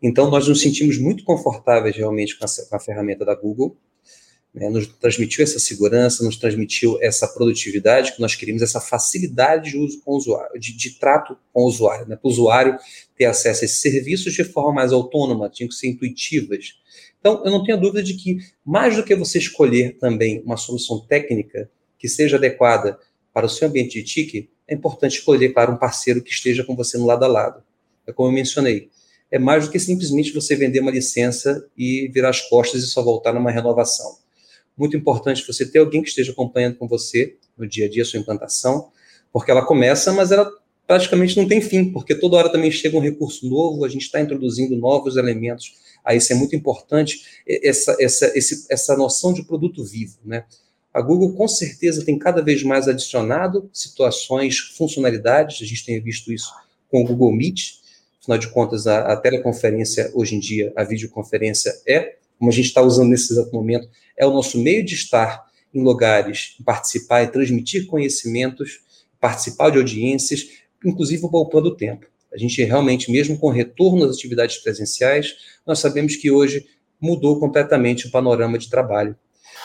Então, 0.02 0.30
nós 0.30 0.46
nos 0.46 0.60
sentimos 0.60 0.98
muito 0.98 1.24
confortáveis 1.24 1.96
realmente 1.96 2.38
com 2.38 2.44
a, 2.44 2.48
com 2.68 2.76
a 2.76 2.80
ferramenta 2.80 3.24
da 3.24 3.34
Google. 3.34 3.78
Né? 4.54 4.68
Nos 4.70 4.86
transmitiu 4.86 5.42
essa 5.42 5.58
segurança, 5.58 6.22
nos 6.22 6.36
transmitiu 6.36 6.98
essa 7.02 7.26
produtividade 7.26 8.14
que 8.14 8.20
nós 8.20 8.36
queríamos, 8.36 8.62
essa 8.62 8.80
facilidade 8.80 9.72
de 9.72 9.78
uso 9.78 10.00
com 10.02 10.12
o 10.12 10.16
usuário, 10.16 10.60
de, 10.60 10.76
de 10.76 10.90
trato 10.98 11.36
com 11.52 11.62
o 11.62 11.66
usuário, 11.66 12.06
né? 12.06 12.14
para 12.14 12.28
o 12.28 12.30
usuário 12.30 12.78
ter 13.16 13.24
acesso 13.24 13.62
a 13.62 13.64
esses 13.64 13.80
serviços 13.80 14.32
de 14.32 14.44
forma 14.44 14.72
mais 14.72 14.92
autônoma, 14.92 15.50
tinham 15.50 15.68
que 15.68 15.74
ser 15.74 15.88
intuitivas. 15.88 16.74
Então, 17.18 17.42
eu 17.44 17.50
não 17.50 17.64
tenho 17.64 17.80
dúvida 17.80 18.02
de 18.02 18.14
que, 18.14 18.38
mais 18.64 18.96
do 18.96 19.02
que 19.02 19.16
você 19.16 19.38
escolher 19.38 19.96
também 19.98 20.42
uma 20.44 20.56
solução 20.56 21.00
técnica, 21.00 21.70
que 21.98 22.08
seja 22.08 22.36
adequada 22.36 22.98
para 23.32 23.46
o 23.46 23.48
seu 23.48 23.66
ambiente 23.66 23.94
de 23.94 24.04
TIC, 24.04 24.48
é 24.68 24.74
importante 24.74 25.18
escolher, 25.18 25.52
para 25.52 25.70
um 25.70 25.76
parceiro 25.76 26.22
que 26.22 26.30
esteja 26.30 26.62
com 26.62 26.76
você 26.76 26.96
no 26.96 27.06
lado 27.06 27.24
a 27.24 27.28
lado. 27.28 27.62
É 28.06 28.12
como 28.12 28.28
eu 28.28 28.32
mencionei. 28.32 28.90
É 29.30 29.38
mais 29.38 29.64
do 29.64 29.70
que 29.70 29.78
simplesmente 29.78 30.32
você 30.32 30.54
vender 30.54 30.80
uma 30.80 30.90
licença 30.90 31.66
e 31.76 32.08
virar 32.12 32.28
as 32.28 32.40
costas 32.42 32.82
e 32.82 32.86
só 32.86 33.02
voltar 33.02 33.32
numa 33.32 33.50
renovação. 33.50 34.18
Muito 34.76 34.96
importante 34.96 35.46
você 35.46 35.64
ter 35.64 35.78
alguém 35.78 36.02
que 36.02 36.08
esteja 36.08 36.32
acompanhando 36.32 36.76
com 36.76 36.88
você 36.88 37.36
no 37.56 37.66
dia 37.66 37.86
a 37.86 37.88
dia 37.88 38.02
a 38.02 38.06
sua 38.06 38.18
implantação, 38.18 38.90
porque 39.32 39.50
ela 39.50 39.64
começa, 39.64 40.12
mas 40.12 40.32
ela 40.32 40.50
praticamente 40.86 41.36
não 41.36 41.46
tem 41.48 41.60
fim, 41.60 41.90
porque 41.90 42.14
toda 42.14 42.36
hora 42.36 42.50
também 42.50 42.70
chega 42.70 42.96
um 42.96 43.00
recurso 43.00 43.48
novo, 43.48 43.84
a 43.84 43.88
gente 43.88 44.02
está 44.02 44.20
introduzindo 44.20 44.76
novos 44.76 45.16
elementos. 45.16 45.74
Aí 46.04 46.18
isso 46.18 46.32
é 46.32 46.36
muito 46.36 46.54
importante, 46.54 47.22
essa, 47.46 47.96
essa, 47.98 48.32
esse, 48.36 48.66
essa 48.70 48.96
noção 48.96 49.32
de 49.32 49.44
produto 49.44 49.82
vivo, 49.82 50.18
né? 50.24 50.44
A 50.92 51.00
Google 51.00 51.32
com 51.32 51.48
certeza 51.48 52.04
tem 52.04 52.16
cada 52.16 52.40
vez 52.40 52.62
mais 52.62 52.86
adicionado 52.86 53.68
situações, 53.72 54.58
funcionalidades, 54.58 55.60
a 55.60 55.64
gente 55.64 55.84
tem 55.84 56.00
visto 56.00 56.32
isso 56.32 56.52
com 56.88 57.02
o 57.02 57.04
Google 57.04 57.32
Meet, 57.32 57.80
afinal 58.20 58.38
de 58.38 58.48
contas, 58.48 58.86
a, 58.86 59.12
a 59.12 59.16
teleconferência 59.16 60.12
hoje 60.14 60.36
em 60.36 60.38
dia, 60.38 60.72
a 60.76 60.84
videoconferência 60.84 61.72
é, 61.88 62.16
como 62.38 62.50
a 62.50 62.54
gente 62.54 62.66
está 62.66 62.82
usando 62.82 63.08
nesse 63.08 63.32
exato 63.32 63.52
momento, 63.52 63.88
é 64.16 64.26
o 64.26 64.32
nosso 64.32 64.58
meio 64.58 64.84
de 64.84 64.94
estar 64.94 65.44
em 65.72 65.82
lugares, 65.82 66.56
participar 66.64 67.22
e 67.22 67.28
transmitir 67.28 67.86
conhecimentos, 67.86 68.80
participar 69.20 69.70
de 69.70 69.78
audiências, 69.78 70.48
inclusive 70.84 71.22
poupando 71.22 71.76
tempo. 71.76 72.06
A 72.32 72.38
gente 72.38 72.62
realmente, 72.62 73.10
mesmo 73.10 73.38
com 73.38 73.48
retorno 73.48 74.04
às 74.04 74.16
atividades 74.16 74.58
presenciais, 74.58 75.34
nós 75.66 75.78
sabemos 75.78 76.16
que 76.16 76.30
hoje 76.30 76.66
mudou 77.00 77.38
completamente 77.38 78.06
o 78.06 78.10
panorama 78.10 78.58
de 78.58 78.68
trabalho. 78.68 79.16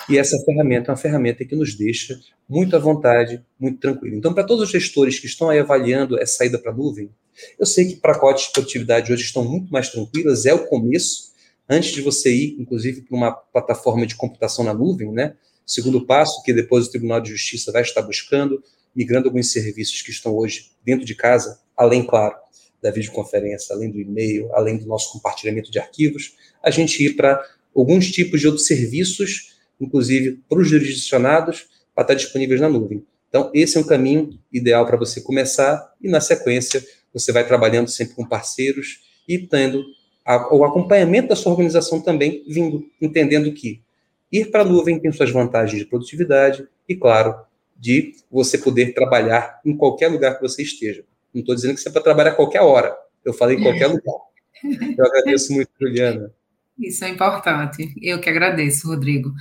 E 0.07 0.17
essa 0.17 0.37
ferramenta 0.43 0.89
é 0.89 0.91
uma 0.91 0.97
ferramenta 0.97 1.45
que 1.45 1.55
nos 1.55 1.75
deixa 1.75 2.19
muito 2.47 2.75
à 2.75 2.79
vontade, 2.79 3.43
muito 3.59 3.79
tranquilo. 3.79 4.15
Então, 4.15 4.33
para 4.33 4.43
todos 4.43 4.63
os 4.63 4.71
gestores 4.71 5.19
que 5.19 5.27
estão 5.27 5.49
aí 5.49 5.59
avaliando 5.59 6.19
essa 6.19 6.37
saída 6.37 6.57
para 6.57 6.71
a 6.71 6.75
nuvem, 6.75 7.09
eu 7.57 7.65
sei 7.65 7.85
que 7.85 7.95
pacotes 7.95 8.47
de 8.47 8.53
produtividade 8.53 9.13
hoje 9.13 9.23
estão 9.23 9.43
muito 9.43 9.71
mais 9.71 9.89
tranquilas, 9.89 10.45
é 10.45 10.53
o 10.53 10.67
começo, 10.67 11.28
antes 11.69 11.91
de 11.91 12.01
você 12.01 12.33
ir, 12.33 12.55
inclusive, 12.59 13.01
para 13.01 13.15
uma 13.15 13.31
plataforma 13.31 14.05
de 14.05 14.15
computação 14.15 14.65
na 14.65 14.73
nuvem, 14.73 15.11
né? 15.11 15.35
Segundo 15.65 16.05
passo, 16.05 16.41
que 16.43 16.51
depois 16.51 16.87
o 16.87 16.91
Tribunal 16.91 17.21
de 17.21 17.29
Justiça 17.29 17.71
vai 17.71 17.83
estar 17.83 18.01
buscando, 18.01 18.63
migrando 18.95 19.27
alguns 19.27 19.51
serviços 19.51 20.01
que 20.01 20.09
estão 20.09 20.35
hoje 20.35 20.71
dentro 20.83 21.05
de 21.05 21.13
casa, 21.13 21.59
além, 21.77 22.03
claro, 22.03 22.35
da 22.81 22.89
videoconferência, 22.89 23.75
além 23.75 23.91
do 23.91 23.99
e-mail, 23.99 24.53
além 24.55 24.77
do 24.77 24.87
nosso 24.87 25.11
compartilhamento 25.11 25.69
de 25.69 25.77
arquivos, 25.77 26.35
a 26.63 26.71
gente 26.71 27.03
ir 27.03 27.15
para 27.15 27.39
alguns 27.75 28.09
tipos 28.11 28.39
de 28.39 28.47
outros 28.47 28.65
serviços, 28.65 29.59
inclusive 29.79 30.41
para 30.49 30.59
os 30.59 30.67
jurisdicionados, 30.67 31.67
para 31.93 32.03
estar 32.03 32.13
disponíveis 32.15 32.59
na 32.59 32.69
nuvem. 32.69 33.05
Então, 33.27 33.51
esse 33.53 33.77
é 33.77 33.79
um 33.79 33.83
caminho 33.83 34.39
ideal 34.51 34.85
para 34.85 34.97
você 34.97 35.21
começar 35.21 35.93
e, 36.01 36.09
na 36.09 36.19
sequência, 36.19 36.83
você 37.13 37.31
vai 37.31 37.45
trabalhando 37.45 37.89
sempre 37.89 38.15
com 38.15 38.25
parceiros 38.25 39.01
e 39.27 39.37
tendo 39.37 39.83
a, 40.29 40.53
o 40.53 40.63
acompanhamento 40.63 41.29
da 41.29 41.35
sua 41.35 41.51
organização 41.51 41.99
também 41.99 42.43
vindo, 42.47 42.85
entendendo 43.01 43.51
que 43.51 43.81
Ir 44.31 44.51
para 44.51 44.61
a 44.61 44.65
nuvem 44.65 44.99
tem 44.99 45.11
suas 45.11 45.31
vantagens 45.31 45.79
de 45.79 45.85
produtividade 45.85 46.67
e, 46.87 46.95
claro, 46.95 47.35
de 47.75 48.13
você 48.29 48.57
poder 48.57 48.93
trabalhar 48.93 49.59
em 49.65 49.75
qualquer 49.75 50.07
lugar 50.07 50.35
que 50.35 50.41
você 50.41 50.61
esteja. 50.61 51.03
Não 51.33 51.41
estou 51.41 51.55
dizendo 51.55 51.73
que 51.73 51.81
você 51.81 51.89
pode 51.89 52.03
trabalhar 52.03 52.31
a 52.31 52.35
qualquer 52.35 52.61
hora. 52.61 52.95
Eu 53.25 53.33
falei 53.33 53.57
em 53.57 53.63
qualquer 53.63 53.87
lugar. 53.87 54.15
Eu 54.97 55.05
agradeço 55.05 55.51
muito, 55.53 55.71
Juliana. 55.79 56.31
Isso 56.77 57.03
é 57.03 57.09
importante. 57.09 57.93
Eu 58.01 58.19
que 58.19 58.29
agradeço, 58.29 58.87
Rodrigo. 58.87 59.31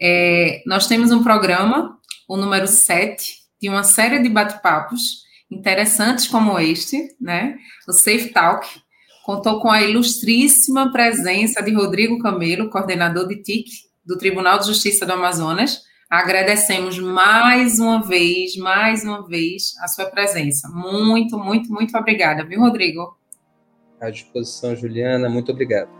É, 0.00 0.62
nós 0.64 0.86
temos 0.86 1.10
um 1.10 1.22
programa, 1.22 1.98
o 2.28 2.36
número 2.36 2.68
7, 2.68 3.34
de 3.60 3.68
uma 3.68 3.82
série 3.82 4.20
de 4.20 4.28
bate-papos 4.28 5.24
interessantes 5.50 6.28
como 6.28 6.58
este, 6.58 7.16
né? 7.20 7.58
O 7.88 7.92
Safe 7.92 8.28
Talk, 8.28 8.66
contou 9.30 9.60
com 9.60 9.70
a 9.70 9.80
ilustríssima 9.80 10.90
presença 10.90 11.62
de 11.62 11.72
Rodrigo 11.72 12.18
Camelo, 12.18 12.68
coordenador 12.68 13.28
de 13.28 13.36
TIC, 13.36 13.70
do 14.04 14.18
Tribunal 14.18 14.58
de 14.58 14.66
Justiça 14.66 15.06
do 15.06 15.12
Amazonas. 15.12 15.82
Agradecemos 16.10 16.98
mais 16.98 17.78
uma 17.78 18.02
vez, 18.02 18.56
mais 18.56 19.04
uma 19.04 19.24
vez, 19.24 19.74
a 19.80 19.86
sua 19.86 20.06
presença. 20.06 20.68
Muito, 20.68 21.38
muito, 21.38 21.72
muito 21.72 21.96
obrigada, 21.96 22.44
viu, 22.44 22.58
Rodrigo? 22.58 23.16
À 24.00 24.10
disposição, 24.10 24.74
Juliana. 24.74 25.28
Muito 25.28 25.52
obrigado. 25.52 25.99